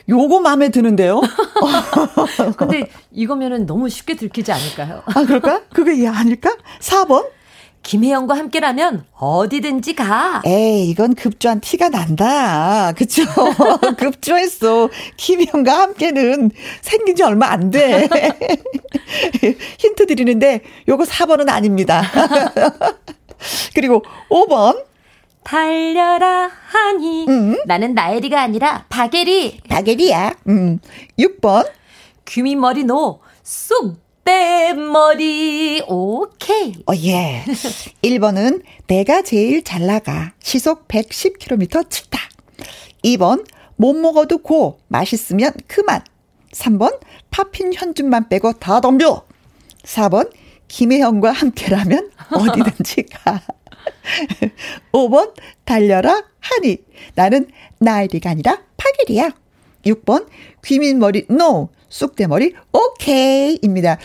[0.08, 1.20] 요거 마음에 드는데요?
[2.56, 5.02] 근데 이거면은 너무 쉽게 들키지 않을까요?
[5.06, 5.62] 아, 그럴까?
[5.72, 6.54] 그게 아닐까?
[6.80, 7.26] 4번?
[7.82, 10.42] 김혜영과 함께라면 어디든지 가.
[10.46, 12.92] 에이, 이건 급조한 티가 난다.
[12.96, 13.22] 그쵸?
[13.98, 14.88] 급조했어.
[15.18, 16.50] 김혜영과 함께는
[16.80, 18.08] 생긴 지 얼마 안 돼.
[19.78, 22.02] 힌트 드리는데, 요거 4번은 아닙니다.
[23.74, 24.82] 그리고 5번.
[25.44, 27.26] 달려라 하니.
[27.28, 27.58] 음.
[27.66, 29.60] 나는 나엘이가 아니라 박예리.
[29.68, 30.34] 박예리야?
[30.48, 30.78] 음.
[31.18, 31.70] 6번.
[32.24, 33.20] 귀미머리 노.
[34.24, 35.82] 쑥대머리.
[35.86, 36.74] 오케이.
[36.86, 37.44] 어예.
[38.02, 40.32] 1번은 내가 제일 잘 나가.
[40.42, 42.18] 시속 110km 치다.
[43.04, 43.44] 2번
[43.76, 44.78] 못 먹어도 고.
[44.88, 46.02] 맛있으면 그만.
[46.52, 46.98] 3번
[47.30, 49.24] 파핀 현준만 빼고 다 덤벼.
[49.82, 50.30] 4번
[50.68, 53.42] 김혜영과 함께라면 어디든지 가
[54.92, 56.78] 5번 달려라 하니
[57.14, 59.30] 나는 나일이가 아니라 파길이야.
[59.86, 60.26] 6번
[60.64, 63.98] 귀민머리 no 쑥대머리 오케이입니다.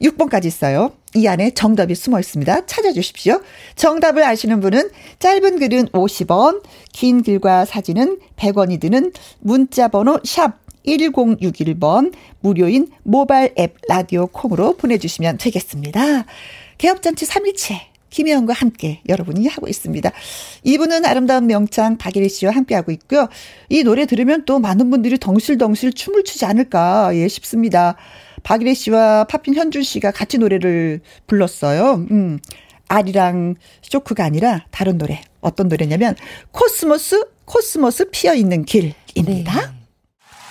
[0.00, 0.92] 6번까지 있어요.
[1.14, 2.66] 이 안에 정답이 숨어 있습니다.
[2.66, 3.42] 찾아주십시오.
[3.76, 12.14] 정답을 아시는 분은 짧은 글은 50원, 긴 글과 사진은 100원이 드는 문자 번호 샵 1061번
[12.40, 16.24] 무료인 모바일 앱 라디오 콩으로 보내주시면 되겠습니다.
[16.78, 20.10] 개업잔치 3일째 김혜영과 함께 여러분이 하고 있습니다.
[20.64, 23.28] 이분은 아름다운 명창 박예리 씨와 함께하고 있고요.
[23.68, 27.96] 이 노래 들으면 또 많은 분들이 덩실덩실 춤을 추지 않을까 예 싶습니다.
[28.42, 32.06] 박예리 씨와 파핀 현준 씨가 같이 노래를 불렀어요.
[32.10, 32.38] 음.
[32.88, 35.22] 아리랑 쇼크가 아니라 다른 노래.
[35.40, 36.16] 어떤 노래냐면
[36.50, 39.60] 코스모스 코스모스 피어 있는 길입니다.
[39.60, 39.80] 네.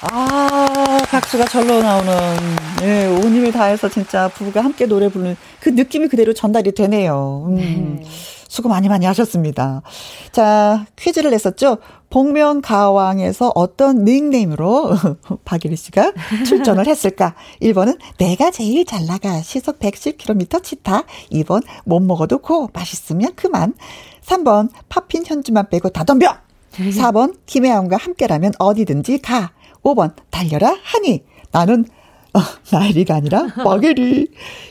[0.02, 2.14] 아, 박수가 절로 나오는,
[2.84, 7.46] 예, 온 힘을 다해서 진짜 부부가 함께 노래 부르는 그 느낌이 그대로 전달이 되네요.
[7.50, 7.56] 음,
[8.02, 8.06] 네.
[8.48, 9.84] 수고 많이 많이 하셨습니다.
[10.32, 11.78] 자, 퀴즈를 냈었죠.
[12.10, 14.96] 복면 가왕에서 어떤 닉네임으로
[15.46, 16.14] 박예리 씨가
[16.48, 17.36] 출전을 했을까?
[17.62, 21.04] 1번은 내가 제일 잘 나가 시속 110km 치타.
[21.32, 23.76] 2번 못 먹어도 고 맛있으면 그만.
[24.26, 26.36] 3번 파핀 현주만 빼고 다 덤벼.
[26.74, 29.52] 4번 김혜영과 함께라면 어디든지 가.
[29.84, 31.86] 5번 달려라 하니 나는
[32.34, 32.40] 어,
[32.72, 34.28] 나일이가 아니라 버게리.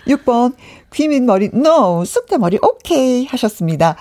[0.06, 0.54] 6번
[0.92, 3.96] 귀민머리 no 쑥대 머리 오케이 하셨습니다.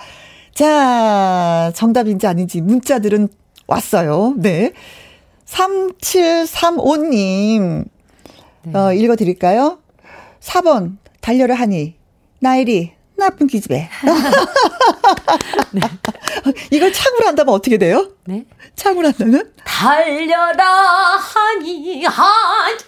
[0.54, 3.28] 자, 정답인지 아닌지 문자들은
[3.66, 4.34] 왔어요.
[4.36, 4.72] 네.
[5.46, 7.84] 3735님.
[8.64, 8.78] 네.
[8.78, 9.78] 어, 읽어 드릴까요?
[10.40, 11.94] 4번, 달려라 하니.
[12.40, 13.90] 나일이, 나쁜 기집애.
[15.72, 15.80] 네.
[16.70, 18.10] 이걸 창으로 한다면 어떻게 돼요?
[18.24, 18.44] 네.
[18.76, 19.52] 창으로 한다면?
[19.64, 20.64] 달려라
[21.16, 22.84] 하니, 하니.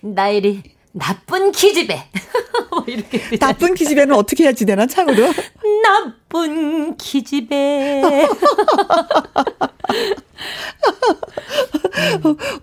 [0.00, 2.08] 나일이, 나쁜 기집애.
[2.72, 3.38] 뭐 이렇게.
[3.38, 5.32] 나쁜 기집애는 어떻게 해야지 되나, 창으로?
[5.84, 8.26] 나쁜 기집애.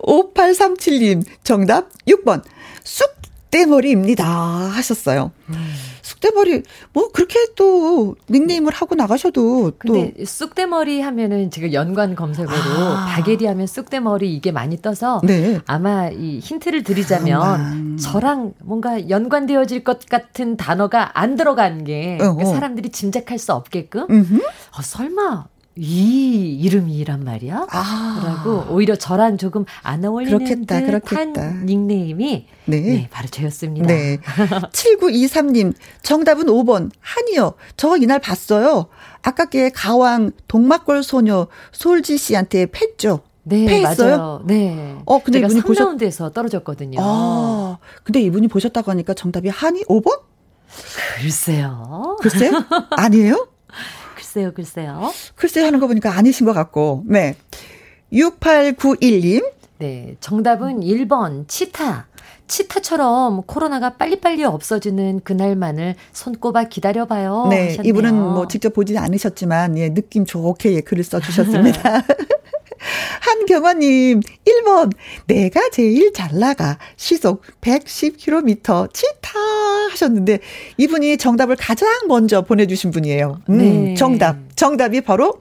[0.00, 2.42] 5837님, 정답 6번.
[2.84, 4.24] 쑥대머리입니다.
[4.26, 5.32] 하셨어요.
[5.48, 5.74] 음.
[6.16, 6.62] 쑥대머리
[6.92, 13.06] 뭐 그렇게 또 닉네임을 하고 나가셔도 근데 또 쑥대머리 하면은 지금 연관 검색어로 아.
[13.06, 15.60] 바게리 하면 쑥대머리 이게 많이 떠서 네.
[15.66, 22.90] 아마 이 힌트를 드리자면 저랑 뭔가 연관되어질 것 같은 단어가 안 들어간 게 그러니까 사람들이
[22.90, 24.06] 짐작할 수 없게끔?
[24.08, 25.46] 어, 설마
[25.78, 27.66] 이 이름이란 말이야?
[27.70, 28.22] 아.
[28.24, 31.52] 라고 오히려 저랑 조금 안 어울리는 그렇겠다, 듯한 그렇겠다.
[31.64, 32.80] 닉네임이 네.
[32.80, 33.86] 네, 바로 저였습니다.
[33.86, 34.18] 네.
[34.72, 37.54] 7923님 정답은 5번 한이요.
[37.76, 38.86] 저 이날 봤어요.
[39.22, 43.20] 아깝게 가왕 동막골 소녀 솔지 씨한테 팼죠.
[43.42, 44.16] 네, 패했어요?
[44.16, 44.42] 맞아요.
[44.44, 44.96] 네.
[45.04, 46.98] 어, 근데 이분이 보셨는데서 떨어졌거든요.
[47.00, 50.20] 아, 근데 이분이 보셨다고 하니까 정답이 한이 5번?
[51.20, 52.16] 글쎄요.
[52.20, 52.50] 글쎄요?
[52.90, 53.48] 아니에요?
[54.36, 55.12] 글쎄요, 글쎄요.
[55.34, 57.04] 글쎄 하는 거 보니까 아니신 것 같고.
[57.06, 57.36] 네.
[58.12, 59.50] 6891님.
[59.78, 60.16] 네.
[60.20, 62.06] 정답은 1번, 치타.
[62.46, 67.46] 치타처럼 코로나가 빨리빨리 없어지는 그날만을 손꼽아 기다려봐요.
[67.48, 67.70] 네.
[67.70, 67.88] 하셨네요.
[67.88, 72.02] 이분은 뭐 직접 보지 않으셨지만, 예, 느낌 좋게 예, 글을 써주셨습니다.
[73.20, 74.92] 한경화님, 1번.
[75.26, 76.78] 내가 제일 잘 나가.
[76.96, 79.38] 시속 110km 치타
[79.90, 80.38] 하셨는데,
[80.76, 83.40] 이분이 정답을 가장 먼저 보내주신 분이에요.
[83.48, 83.94] 음, 네.
[83.94, 84.36] 정답.
[84.56, 85.40] 정답이 바로?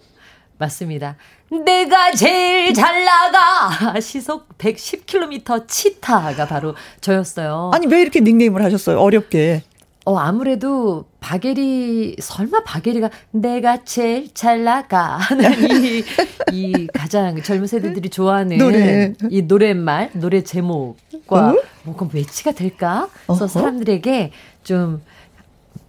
[0.58, 1.18] 맞습니다.
[1.64, 4.00] 내가 제일 잘 나가!
[4.02, 7.72] 시속 110km 치타가 바로 저였어요.
[7.74, 9.00] 아니, 왜 이렇게 닉네임을 하셨어요?
[9.00, 9.64] 어렵게.
[10.06, 15.52] 어, 아무래도 바게리, 설마 바게리가 내가 제일 잘 나가 하는
[15.84, 16.04] 이,
[16.52, 19.14] 이 가장 젊은 세대들이 좋아하는 노래.
[19.32, 21.56] 이 노랫말, 노래 제목과 어?
[21.84, 23.10] 뭔가 매치가 될까?
[23.26, 24.32] 그래서 사람들에게
[24.64, 25.02] 좀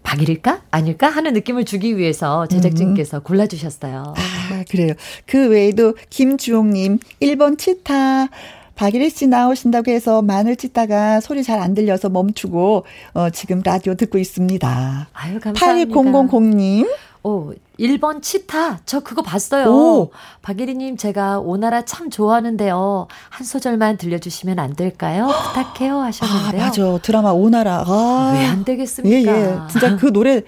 [0.03, 0.63] 박일일까?
[0.71, 1.09] 아닐까?
[1.11, 3.23] 하는 느낌을 주기 위해서 제작진께서 음.
[3.23, 4.15] 골라주셨어요.
[4.17, 4.95] 아, 그래요.
[5.27, 8.29] 그 외에도 김주홍님, 1번 치타,
[8.77, 14.19] 박일희 씨 나오신다고 해서 마늘 찢다가 소리 잘 안 들려서 멈추고 어, 지금 라디오 듣고
[14.19, 15.09] 있습니다.
[15.13, 15.91] 아유, 감사합니다.
[15.95, 16.87] 8000님.
[17.23, 18.81] 오, 1번 치타.
[18.87, 19.67] 저 그거 봤어요.
[19.69, 20.11] 오.
[20.43, 23.09] 박예리님, 제가 오나라 참 좋아하는데요.
[23.31, 25.27] 한 소절만 들려주시면 안 될까요?
[25.55, 25.99] 부탁해요.
[25.99, 26.63] 하셨는데요.
[26.63, 26.99] 아, 맞아.
[27.03, 27.83] 드라마 오나라.
[27.87, 28.33] 아.
[28.39, 29.33] 왜 안 되겠습니까?
[29.33, 29.59] 예, 예.
[29.71, 30.43] 진짜 그 노래,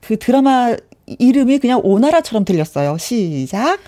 [0.00, 0.74] 그 드라마
[1.06, 2.96] 이름이 그냥 오나라처럼 들렸어요.
[2.96, 3.78] 시작.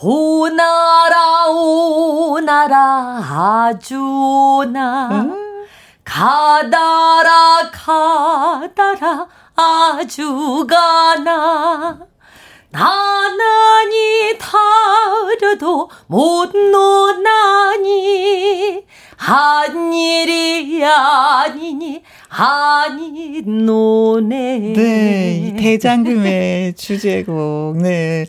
[0.00, 5.66] 오나라 오나라 아주 오나 음.
[6.04, 9.26] 가다라 가다라
[9.56, 11.98] 아주 가나
[12.70, 17.98] 나나니 다려도 못 노나니
[19.16, 24.74] 한 일이 아니니 아니 노네.
[24.76, 27.78] 네, 대장금의 주제곡.
[27.78, 28.26] 네.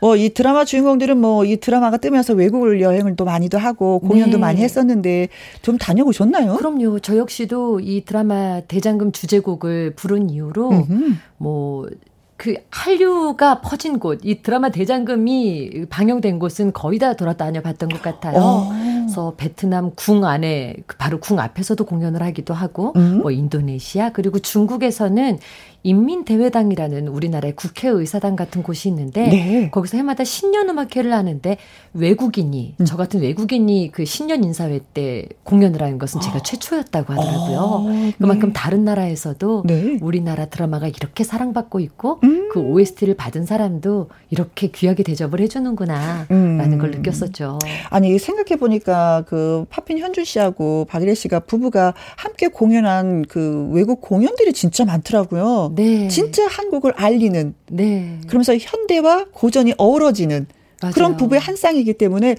[0.00, 4.40] 뭐 이 드라마 주인공들은 뭐 이 드라마가 뜨면서 외국을 여행을 또 많이도 하고 공연도 네.
[4.40, 5.28] 많이 했었는데
[5.62, 6.56] 좀 다녀오셨나요?
[6.56, 6.98] 그럼요.
[7.00, 11.12] 저 역시도 이 드라마 대장금 주제곡을 부른 이후로 음흠.
[11.38, 18.36] 뭐그 한류가 퍼진 곳, 이 드라마 대장금이 방영된 곳은 거의 다 돌아다녀 봤던 것 같아요.
[18.38, 18.40] 오.
[18.42, 18.95] 어.
[19.06, 23.18] 그래서 베트남 궁 안에, 그 바로 궁 앞에서도 공연을 하기도 하고, 음.
[23.22, 25.38] 뭐 인도네시아, 그리고 중국에서는
[25.86, 29.70] 인민대회당이라는 우리나라의 국회의사당 같은 곳이 있는데 네.
[29.70, 31.56] 거기서 해마다 신년음악회를 하는데
[31.94, 32.84] 외국인이 음.
[32.84, 36.42] 저 같은 외국인이 그 신년 인사회 때 공연을 하는 것은 제가 아.
[36.42, 37.58] 최초였다고 하더라고요.
[37.58, 38.52] 어, 그만큼 네.
[38.52, 39.98] 다른 나라에서도 네.
[40.00, 42.48] 우리나라 드라마가 이렇게 사랑받고 있고 음.
[42.52, 46.78] 그 OST를 받은 사람도 이렇게 귀하게 대접을 해주는구나라는 음.
[46.78, 47.60] 걸 느꼈었죠.
[47.90, 48.95] 아니 생각해 보니까
[49.26, 55.72] 그 파핀 현주 씨하고 박일혜 씨가 부부가 함께 공연한 그 외국 공연들이 진짜 많더라고요.
[55.74, 56.08] 네.
[56.08, 58.18] 진짜 한국을 알리는 네.
[58.26, 60.46] 그러면서 현대와 고전이 어우러지는
[60.82, 60.94] 맞아요.
[60.94, 62.36] 그런 부부의 한 쌍이기 때문에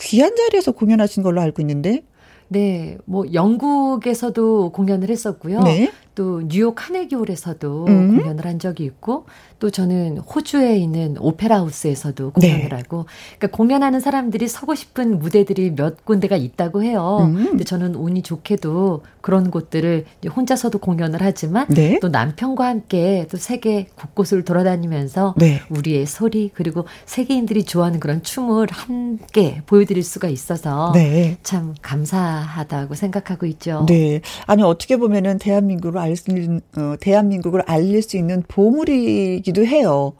[0.00, 2.02] 귀한 자리에서 공연하신 걸로 알고 있는데
[2.48, 5.62] 네, 뭐 영국에서도 공연을 했었고요.
[5.62, 5.90] 네.
[6.16, 8.16] 또 뉴욕 카네기홀에서도 음.
[8.16, 9.26] 공연을 한 적이 있고
[9.58, 12.74] 또 저는 호주에 있는 오페라 하우스에서도 공연을 네.
[12.74, 13.06] 하고
[13.38, 17.18] 그러니까 공연하는 사람들이 서고 싶은 무대들이 몇 군데가 있다고 해요.
[17.20, 17.34] 음.
[17.50, 20.04] 근데 저는 운이 좋게도 그런 곳들을
[20.34, 21.98] 혼자서도 공연을 하지만 네.
[22.00, 25.60] 또 남편과 함께 또 세계 곳곳을 돌아다니면서 네.
[25.68, 31.36] 우리의 소리 그리고 세계인들이 좋아하는 그런 춤을 함께 보여드릴 수가 있어서 네.
[31.42, 33.84] 참 감사하다고 생각하고 있죠.
[33.86, 34.20] 네.
[34.46, 40.12] 아니 어떻게 보면은 대한민국을 알 수 있는 어, 대한민국을 알릴 수 있는 보물이 되기도 해요.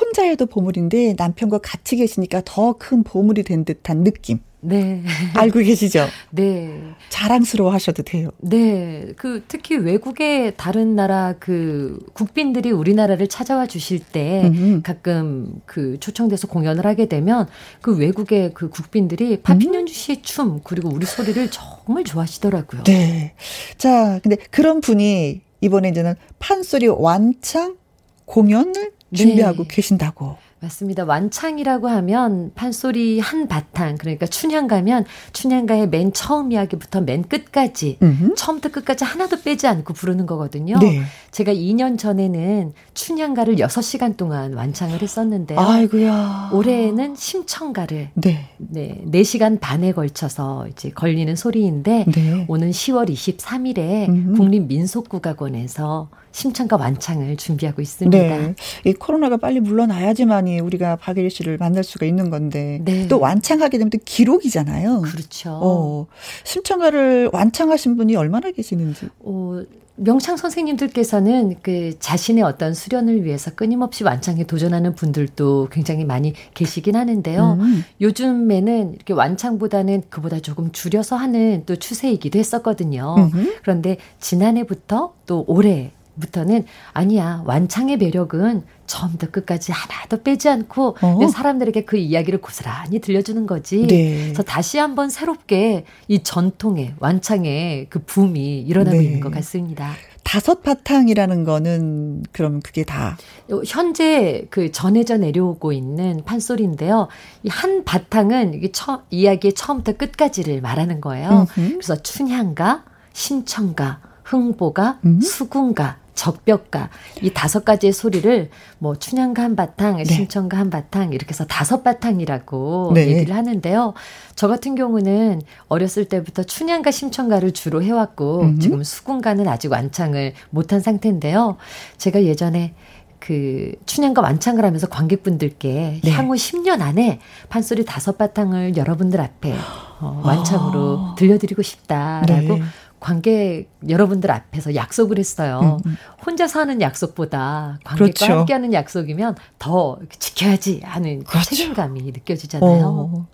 [0.00, 4.38] 혼자 해도 보물인데 남편과 같이 계시니까 더 큰 보물이 된 듯한 느낌.
[4.66, 5.02] 네.
[5.34, 6.06] 알고 계시죠?
[6.30, 6.82] 네.
[7.08, 8.30] 자랑스러워 하셔도 돼요.
[8.38, 9.12] 네.
[9.16, 14.82] 그 특히 외국의 다른 나라 그 국빈들이 우리나라를 찾아와 주실 때 음흠.
[14.82, 17.46] 가끔 그 초청돼서 공연을 하게 되면
[17.80, 22.82] 그 외국의 그 국빈들이 파피년주 씨의 춤 그리고 우리 소리를 정말 좋아하시더라고요.
[22.84, 23.34] 네.
[23.78, 27.76] 자, 근데 그런 분이 이번에 이제는 판소리 완창
[28.24, 29.68] 공연을 준비하고 네.
[29.70, 30.36] 계신다고.
[30.60, 31.04] 맞습니다.
[31.04, 38.34] 완창이라고 하면 판소리 한 바탕 그러니까 춘향 가면 춘향가의 맨 처음 이야기부터 맨 끝까지 음흠.
[38.36, 40.78] 처음부터 끝까지 하나도 빼지 않고 부르는 거거든요.
[40.78, 41.02] 네.
[41.30, 45.60] 제가 2년 전에는 춘향가를 6시간 동안 완창을 했었는데요.
[45.60, 46.50] 아이고야.
[46.54, 48.48] 올해는 심청가를 네.
[48.56, 52.46] 네, 4시간 반에 걸쳐서 이제 걸리는 소리인데 네.
[52.48, 58.18] 오는 10월 23일에 국립민속국악원에서 심창과 완창을 준비하고 있습니다.
[58.18, 58.54] 네.
[58.84, 63.08] 이 코로나가 빨리 물러나야지만이 우리가 박예리 씨를 만날 수가 있는 건데 네.
[63.08, 65.00] 또 완창하게 되면 또 기록이잖아요.
[65.00, 65.58] 그렇죠.
[65.62, 66.06] 어,
[66.44, 69.08] 심창가를 완창하신 분이 얼마나 계시는지.
[69.20, 69.62] 어,
[69.94, 77.56] 명창 선생님들께서는 그 자신의 어떤 수련을 위해서 끊임없이 완창에 도전하는 분들도 굉장히 많이 계시긴 하는데요.
[77.58, 77.82] 음.
[78.02, 83.14] 요즘에는 이렇게 완창보다는 그보다 조금 줄여서 하는 또 추세이기도 했었거든요.
[83.16, 83.54] 음흠.
[83.62, 91.26] 그런데 지난해부터 또 올해 부터는 아니야 완창의 매력은 처음부터 끝까지 하나도 빼지 않고 어?
[91.26, 93.86] 사람들에게 그 이야기를 고스란히 들려주는 거지.
[93.86, 94.22] 네.
[94.26, 99.04] 그래서 다시 한번 새롭게 이 전통의 완창의 그 붐이 일어나고 네.
[99.04, 99.92] 있는 것 같습니다.
[100.22, 103.16] 다섯 바탕이라는 거는 그럼 그게 다
[103.64, 107.08] 현재 그 전해져 내려오고 있는 판소리인데요.
[107.42, 111.46] 이 한 바탕은 이게 처, 이야기의 처음부터 끝까지를 말하는 거예요.
[111.56, 111.68] 음흠.
[111.78, 115.20] 그래서 춘향가, 신청가, 흥보가, 음?
[115.20, 116.90] 수군가 적벽가
[117.22, 120.04] 이 다섯 가지의 소리를 뭐 춘향가 한 바탕, 네.
[120.04, 123.06] 심청가 한 바탕 이렇게 해서 다섯 바탕이라고 네.
[123.06, 123.94] 얘기를 하는데요.
[124.34, 128.58] 저 같은 경우는 어렸을 때부터 춘향가 심청가를 주로 해왔고 음.
[128.58, 131.56] 지금 수군가는 아직 완창을 못한 상태인데요.
[131.98, 132.74] 제가 예전에
[133.18, 136.10] 그 춘향과 완창을 하면서 관객분들께 네.
[136.12, 139.54] 향후 10년 안에 판소리 다섯 바탕을 여러분들 앞에
[140.00, 141.14] 어, 완창으로 아.
[141.18, 142.62] 들려드리고 싶다라고 네.
[143.06, 145.80] 관객 여러분들 앞에서 약속을 했어요.
[145.86, 145.96] 음, 음.
[146.26, 148.38] 혼자서 하는 약속보다 관객과 그렇죠.
[148.40, 151.50] 함께하는 약속이면 더 지켜야지 하는 그 그렇죠.
[151.54, 152.84] 책임감이 느껴지잖아요.
[152.84, 153.28] 어.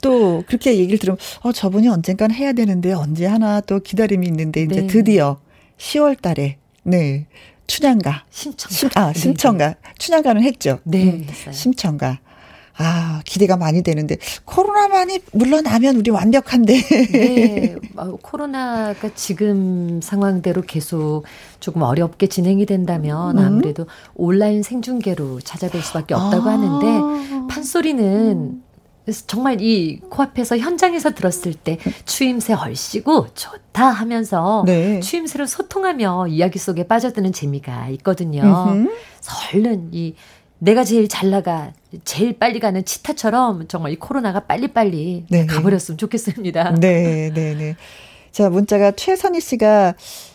[0.00, 4.80] 또 그렇게 얘기를 들으면 어 저분이 언젠간 해야 되는데 언제 하나 또 기다림이 있는데 이제
[4.80, 4.86] 네.
[4.86, 5.38] 드디어
[5.76, 7.26] 10월 달에 네.
[7.66, 9.74] 춘향가 심청가 심, 아 네, 네.
[9.98, 10.78] 춘향가는 했죠.
[10.84, 12.18] 네, 음, 심청가
[12.78, 16.80] 아, 기대가 많이 되는데 코로나만이 물러나면 우리 완벽한데.
[16.82, 17.76] 네.
[18.22, 21.24] 코로나가 지금 상황대로 계속
[21.60, 23.44] 조금 어렵게 진행이 된다면 음.
[23.44, 26.52] 아무래도 온라인 생중계로 찾아뵐 수밖에 없다고 아.
[26.52, 28.62] 하는데 판소리는
[29.08, 35.00] 그래서 정말 이 코앞에서 현장에서 들었을 때 추임새 얼씨구 좋다 하면서 네.
[35.00, 38.42] 추임새로 소통하며 이야기 속에 빠져드는 재미가 있거든요.
[38.68, 38.90] 음흠.
[39.54, 40.14] 얼른 이
[40.58, 41.72] 내가 제일 잘 나가,
[42.04, 46.74] 제일 빨리 가는 치타처럼 정말 이 코로나가 빨리빨리 네 가버렸으면 좋겠습니다.
[46.80, 47.76] 네, 네, 네.
[48.32, 49.94] 자, 문자가 최선희 씨가,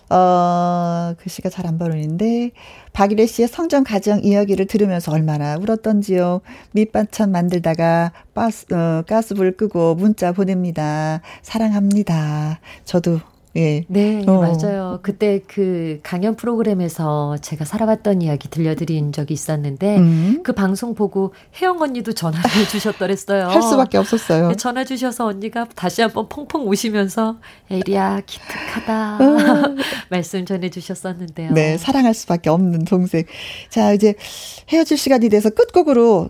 [0.09, 2.51] 어, 글씨가 잘안 보이는데,
[2.91, 6.41] 박일혜 씨의 성전 가정 이야기를 들으면서 얼마나 울었던지요.
[6.71, 11.21] 밑반찬 만들다가 가스, 어, 가스불 끄고 문자 보냅니다.
[11.43, 12.59] 사랑합니다.
[12.83, 13.19] 저도
[13.55, 13.85] 예.
[13.87, 14.39] 네, 어.
[14.41, 14.99] 맞아요.
[15.03, 20.39] 그때 그 강연 프로그램에서 제가 살아왔던 이야기 들려드린 적이 있었는데 음.
[20.43, 23.47] 그 방송 보고 혜영 언니도 전화를 주셨더랬어요.
[23.47, 24.49] 할 수밖에 없었어요.
[24.49, 27.37] 네, 전화 주셔서 언니가 다시 한번 펑펑 우시면서
[27.69, 29.77] 에리야 기특하다 음.
[30.09, 31.51] 말씀 전해주셨었는데요.
[31.53, 33.23] 네, 사랑할 수밖에 없는 동생.
[33.69, 34.15] 자 이제
[34.69, 36.29] 헤어질 시간이 돼서 끝곡으로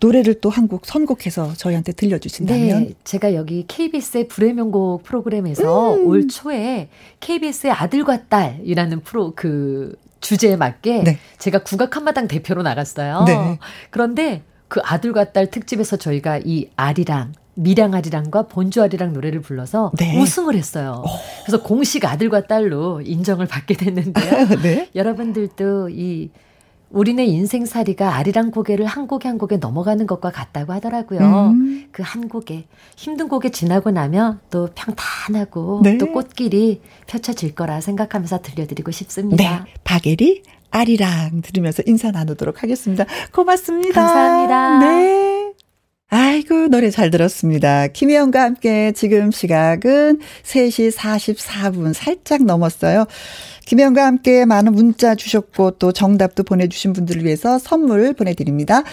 [0.00, 2.84] 노래를 또 한 곡 선곡해서 저희한테 들려주신다면?
[2.84, 6.06] 네, 제가 여기 KBS의 불의 명곡 프로그램에서 음.
[6.06, 6.88] 올 초에
[7.20, 11.18] KBS의 아들과 딸이라는 프로 그 주제에 맞게 네.
[11.38, 13.24] 제가 국악 한마당 대표로 나갔어요.
[13.26, 13.58] 네.
[13.90, 20.20] 그런데 그 아들과 딸 특집에서 저희가 이 아리랑 미량아리랑과 본주아리랑 노래를 불러서 네.
[20.20, 21.02] 우승을 했어요.
[21.04, 21.08] 오.
[21.44, 24.46] 그래서 공식 아들과 딸로 인정을 받게 됐는데요.
[24.62, 24.88] 네?
[24.94, 26.30] 여러분들도 이
[26.90, 31.20] 우리네 인생살이가 아리랑 고개를 한 곡에 한 곡에 넘어가는 것과 같다고 하더라고요.
[31.20, 31.88] 음.
[31.92, 32.66] 그한 곡에
[32.96, 35.98] 힘든 곡에 지나고 나면 또 평탄하고 네.
[35.98, 39.64] 또 꽃길이 펼쳐질 거라 생각하면서 들려드리고 싶습니다.
[39.64, 39.72] 네.
[39.84, 43.04] 박예리 아리랑 들으면서 인사 나누도록 하겠습니다.
[43.32, 44.00] 고맙습니다.
[44.00, 44.78] 감사합니다.
[44.80, 45.37] 네.
[46.10, 47.86] 아이고, 노래 잘 들었습니다.
[47.88, 53.04] 김혜영과 함께 지금 시각은 3시 44분 살짝 넘었어요.
[53.66, 58.84] 김혜영과 함께 많은 문자 주셨고 또 정답도 보내주신 분들을 위해서 선물 보내드립니다.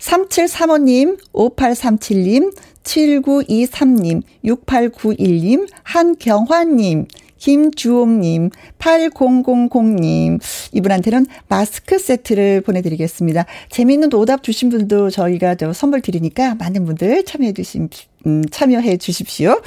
[0.00, 7.06] 3735님, 5837님, 7923님, 6891님, 한경화님,
[7.40, 10.40] 김주옥님, 8000님,
[10.72, 13.46] 이분한테는 마스크 세트를 보내드리겠습니다.
[13.70, 17.88] 재미있는 오답 주신 분도 저희가 저 선물 드리니까 많은 분들 참여해 주신,
[18.26, 19.60] 음, 참여해 주십시오.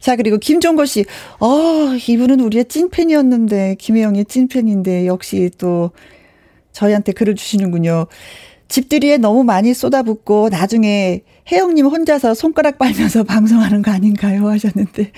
[0.00, 1.04] 자, 그리고 김종거 씨.
[1.38, 1.46] 어,
[2.08, 5.92] 이분은 우리의 찐팬이었는데, 김혜영의 찐팬인데, 역시 또
[6.72, 8.06] 저희한테 글을 주시는군요.
[8.72, 14.48] 집들이에 너무 많이 쏟아붓고 나중에 혜영님 혼자서 손가락 빨면서 방송하는 거 아닌가요?
[14.48, 15.12] 하셨는데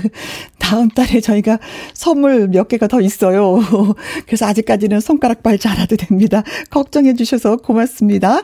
[0.60, 1.58] 다음 달에 저희가
[1.94, 3.60] 선물 몇 개가 더 있어요.
[4.26, 6.42] 그래서 아직까지는 손가락 빨지 않아도 됩니다.
[6.68, 8.42] 걱정해 주셔서 고맙습니다.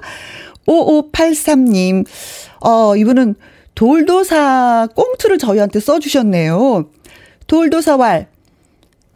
[0.67, 2.07] 5583님,
[2.65, 3.35] 어, 이분은
[3.75, 6.89] 돌도사 꽁트를 저희한테 써주셨네요.
[7.47, 8.27] 돌도사왈,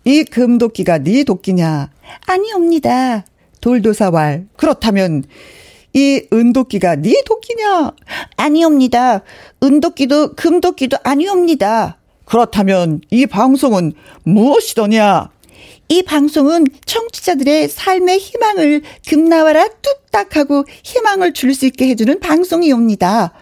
[0.05, 1.91] 이 금도끼가 네 도끼냐?
[2.26, 3.24] 아니옵니다.
[3.61, 4.46] 돌도사왈.
[4.56, 5.24] 그렇다면
[5.92, 7.92] 이 은도끼가 네 도끼냐?
[8.36, 9.22] 아니옵니다.
[9.62, 11.98] 은도끼도 금도끼도 아니옵니다.
[12.24, 13.92] 그렇다면 이 방송은
[14.22, 15.30] 무엇이더냐?
[15.88, 23.32] 이 방송은 청취자들의 삶의 희망을 금나와라 뚝딱 하고 희망을 줄 수 있게 해주는 방송이옵니다.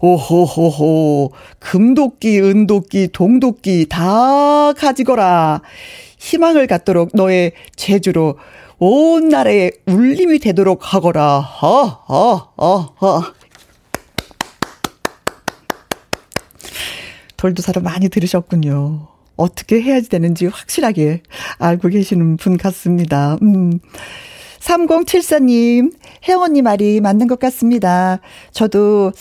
[0.00, 5.60] 오호호호, 금도끼, 은도끼, 동도끼 다 가지거라.
[6.18, 8.38] 희망을 갖도록 너의 제주로
[8.78, 11.38] 온 나라에 울림이 되도록 하거라.
[11.62, 13.22] 어, 어, 어, 어.
[17.36, 19.08] 돌도사를 많이 들으셨군요.
[19.36, 21.22] 어떻게 해야지 되는지 확실하게
[21.58, 23.36] 알고 계시는 분 같습니다.
[23.42, 23.78] 음.
[24.60, 25.92] 3074님,
[26.28, 28.20] 혜원님 말이 맞는 것 같습니다.
[28.52, 29.12] 저도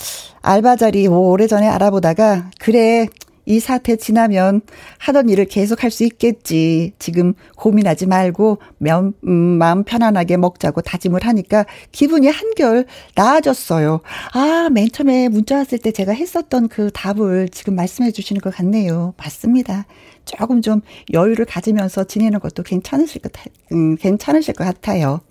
[0.41, 3.07] 알바 자리 오래전에 알아보다가, 그래,
[3.47, 4.61] 이 사태 지나면
[4.99, 6.91] 하던 일을 계속 할 수 있겠지.
[6.99, 12.85] 지금 고민하지 말고 면, 음, 마음 편안하게 먹자고 다짐을 하니까 기분이 한결
[13.15, 14.01] 나아졌어요.
[14.33, 19.13] 아, 맨 처음에 문자 왔을 때 제가 했었던 그 답을 지금 말씀해 주시는 것 같네요.
[19.17, 19.85] 맞습니다.
[20.25, 20.81] 조금 좀
[21.13, 23.31] 여유를 가지면서 지내는 것도 괜찮으실 것,
[23.71, 25.21] 음, 괜찮으실 것 같아요.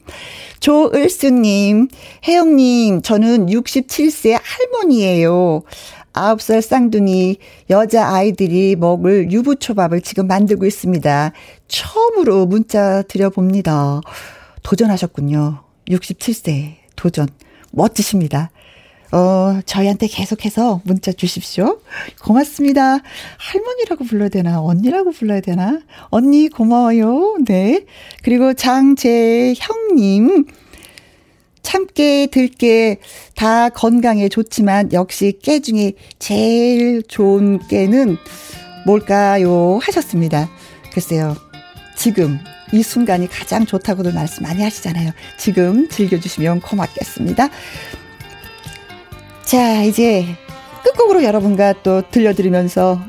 [0.61, 1.89] 조을수님,
[2.27, 5.62] 혜영님, 저는 67세 할머니예요.
[6.17, 7.37] 9살 쌍둥이
[7.71, 11.33] 여자 아이들이 먹을 유부초밥을 지금 만들고 있습니다.
[11.69, 14.01] 처음으로 문자 드려봅니다.
[14.62, 15.62] 도전하셨군요.
[15.89, 17.29] 67세 도전.
[17.71, 18.51] 멋지십니다.
[19.12, 21.81] 어, 저희한테 계속해서 문자 주십시오.
[22.23, 22.99] 고맙습니다.
[23.39, 24.61] 할머니라고 불러야 되나?
[24.61, 25.81] 언니라고 불러야 되나?
[26.09, 27.37] 언니 고마워요.
[27.47, 27.85] 네.
[28.23, 30.47] 그리고 장재형님.
[31.67, 32.99] 참깨, 들깨
[33.35, 38.19] 다 건강에 좋지만 역시 깨 중에 제일 좋은 깨는
[38.87, 39.81] 뭘까요?
[39.83, 40.49] 하셨습니다.
[40.93, 41.35] 글쎄요.
[41.97, 42.39] 지금
[42.73, 45.11] 이 순간이 가장 좋다고도 말씀 많이 하시잖아요.
[45.39, 47.49] 지금 즐겨주시면 고맙겠습니다.
[49.43, 50.25] 자, 이제
[50.85, 53.03] 끝곡으로 여러분과 또 들려드리면서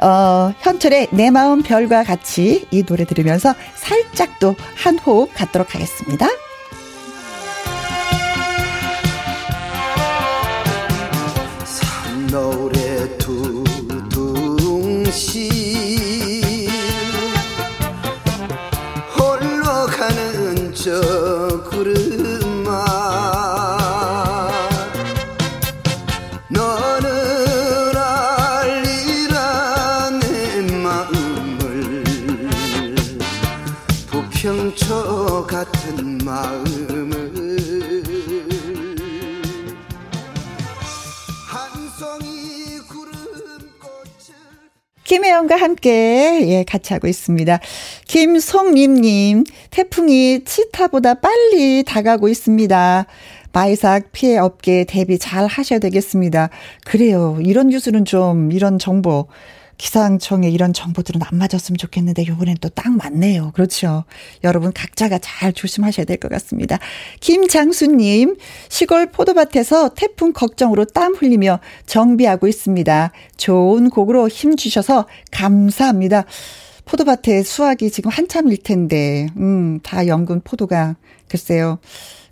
[0.00, 6.28] 어, 현철의 내 마음 별과 같이 이 노래 들으면서 살짝 또 한 호흡 갖도록 하겠습니다.
[11.64, 15.48] 산노래 두둥실
[19.16, 21.97] 홀로 가는 저 구름
[45.08, 47.60] 김혜영과 함께 예 같이 하고 있습니다.
[48.06, 53.06] 김송림님 태풍이 치타보다 빨리 다가고 있습니다.
[53.54, 56.50] 마이삭 피해 업계 대비 잘 하셔야 되겠습니다.
[56.84, 57.38] 그래요.
[57.40, 59.28] 이런 뉴스는 좀 이런 정보
[59.78, 63.52] 기상청에 이런 정보들은 안 맞았으면 좋겠는데 요번엔 또 딱 맞네요.
[63.54, 64.04] 그렇죠.
[64.44, 66.78] 여러분 각자가 잘 조심하셔야 될 것 같습니다.
[67.20, 68.36] 김장수님,
[68.68, 73.12] 시골 포도밭에서 태풍 걱정으로 땀 흘리며 정비하고 있습니다.
[73.36, 76.24] 좋은 곡으로 힘 주셔서 감사합니다.
[76.84, 80.96] 포도밭에 수확이 지금 한참일 텐데, 음, 다 연근 포도가,
[81.28, 81.78] 글쎄요.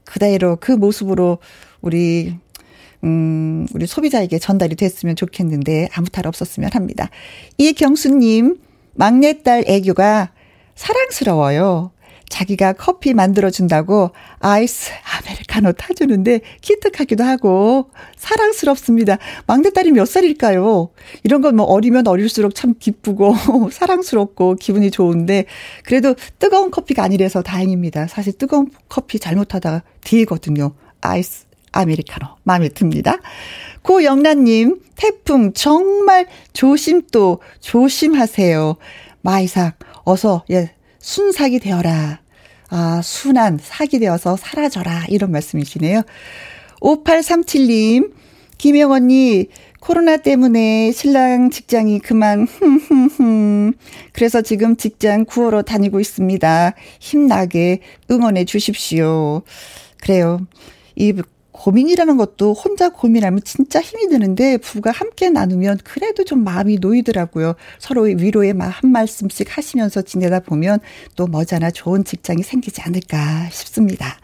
[0.05, 1.39] 그대로 그 모습으로
[1.81, 2.35] 우리
[3.05, 7.11] 음, 우리 소비자에게 전달이 됐으면 좋겠는데 아무 탈 없었으면 합니다.
[7.59, 8.59] 이경수님,
[8.95, 10.31] 막내딸 애교가
[10.75, 11.93] 사랑스러워요.
[12.29, 19.19] 자기가 커피 만들어준다고 아이스 아메리카노 타주는데 기특하기도 하고 사랑스럽습니다.
[19.47, 20.91] 막내딸이 몇 살일까요?
[21.23, 23.35] 이런 건 뭐 어리면 어릴수록 참 기쁘고
[23.71, 25.47] 사랑스럽고 기분이 좋은데
[25.85, 28.09] 그래도 뜨거운 커피가 아니라서 다행입니다.
[28.09, 30.73] 사실 뜨거운 커피 잘못하다가 뒤거든요.
[31.01, 31.46] 아이스
[31.77, 33.17] 아메리카노 마음에 듭니다.
[33.83, 38.77] 고영란님 태풍 정말 조심 또 조심하세요.
[39.21, 42.21] 마이삭 어서 예 순삭이 되어라.
[42.69, 46.03] 아 순한 삭이 되어서 사라져라 이런 말씀이시네요.
[46.81, 48.13] 5837님
[48.59, 49.47] 김영 언니
[49.81, 52.49] 코로나 때문에 신랑 직장이 그만
[54.13, 56.75] 그래서 지금 직장 구하러 다니고 있습니다.
[56.99, 59.43] 힘나게 응원해 주십시오.
[60.01, 60.41] 그래요.
[60.97, 61.13] 이
[61.57, 67.55] 고민이라는 것도 혼자 고민하면 진짜 힘이 드는데 부부가 함께 나누면 그래도 좀 마음이 놓이더라고요.
[67.79, 70.81] 서로의 위로에 한 말씀씩 하시면서 지내다 보면
[71.17, 74.19] 또 머지않아 좋은 직장이 생기지 않을까 싶습니다.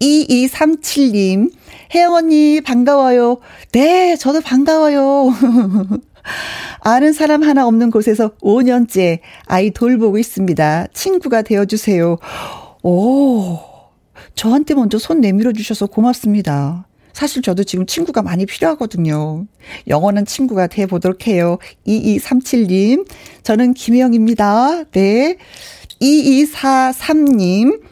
[0.00, 1.52] 2237님,
[1.94, 3.38] 혜영 언니 반가워요.
[3.72, 5.32] 네, 저도 반가워요.
[6.80, 10.88] 아는 사람 하나 없는 곳에서 5년째 아이 돌보고 있습니다.
[10.92, 12.18] 친구가 되어주세요.
[12.82, 13.71] 오.
[14.34, 16.86] 저한테 먼저 손 내밀어 주셔서 고맙습니다.
[17.12, 19.46] 사실 저도 지금 친구가 많이 필요하거든요.
[19.86, 21.58] 영원한 친구가 돼 보도록 해요.
[21.86, 23.06] 2237님,
[23.42, 24.84] 저는 김혜영입니다.
[24.92, 25.36] 네.
[26.00, 27.82] 2243님,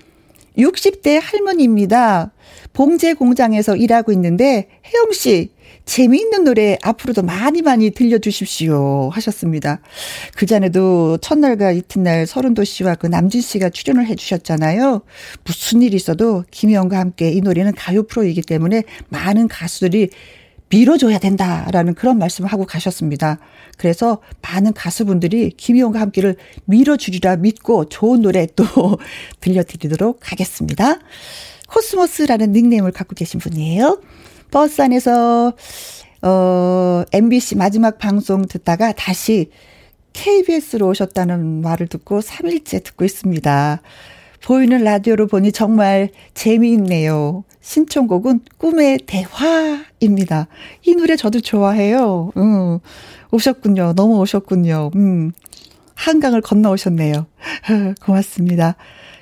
[0.59, 2.33] 60대 할머니입니다.
[2.81, 5.51] 봉제 공장에서 일하고 있는데, 혜영 씨,
[5.85, 9.11] 재미있는 노래 앞으로도 많이 많이 들려주십시오.
[9.11, 9.83] 하셨습니다.
[10.35, 15.03] 그 전에도 첫날과 이튿날 서른도 씨와 그 남진 씨가 출연을 해주셨잖아요.
[15.45, 20.09] 무슨 일이 있어도 김희영과 함께 이 노래는 가요 프로이기 때문에 많은 가수들이
[20.71, 23.41] 밀어줘야 된다라는 그런 말씀을 하고 가셨습니다.
[23.77, 28.65] 그래서 많은 가수분들이 김희영과 함께를 밀어주리라 믿고 좋은 노래 또
[29.41, 30.99] 들려드리도록 하겠습니다.
[31.73, 34.01] 코스모스라는 닉네임을 갖고 계신 분이에요.
[34.51, 35.53] 버스 안에서
[36.23, 39.51] 어 MBC 마지막 방송 듣다가 다시
[40.13, 43.81] KBS로 오셨다는 말을 듣고 3일째 듣고 있습니다.
[44.45, 47.45] 보이는 라디오로 보니 정말 재미있네요.
[47.61, 50.49] 신청곡은 꿈의 대화입니다.
[50.83, 52.33] 이 노래 저도 좋아해요.
[52.37, 52.79] 음,
[53.31, 53.93] 오셨군요.
[53.95, 54.91] 너무 오셨군요.
[54.97, 55.33] 음,
[55.95, 57.27] 한강을 건너오셨네요.
[58.03, 58.77] 고맙습니다.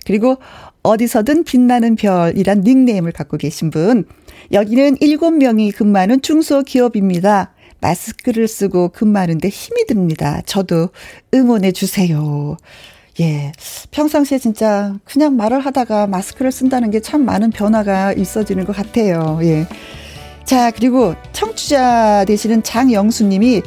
[0.07, 0.39] 그리고
[0.83, 4.05] 어디서든 빛나는 별이란 닉네임을 갖고 계신 분.
[4.53, 7.53] 여기는 7명이 근무하는 중소기업입니다.
[7.81, 10.41] 마스크를 쓰고 근무하는데 힘이 듭니다.
[10.47, 10.89] 저도
[11.35, 12.57] 응원해 주세요.
[13.21, 13.53] 예.
[13.91, 19.39] 평상시에 진짜 그냥 말을 하다가 마스크를 쓴다는 게 참 많은 변화가 있어지는 것 같아요.
[19.43, 19.67] 예.
[20.45, 23.63] 자, 그리고 청취자 되시는 장영수 님이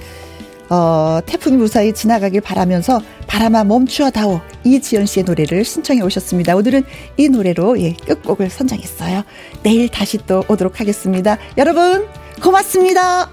[0.72, 6.56] 어, 태풍이 무사히 지나가길 바라면서 바람아 멈추어다오 이지연 씨의 노래를 신청해 오셨습니다.
[6.56, 6.84] 오늘은
[7.18, 9.24] 이 노래로 예, 끝곡을 선정했어요.
[9.64, 11.38] 내일 다시 또 오도록 하겠습니다.
[11.58, 12.08] 여러분
[12.42, 13.30] 고맙습니다.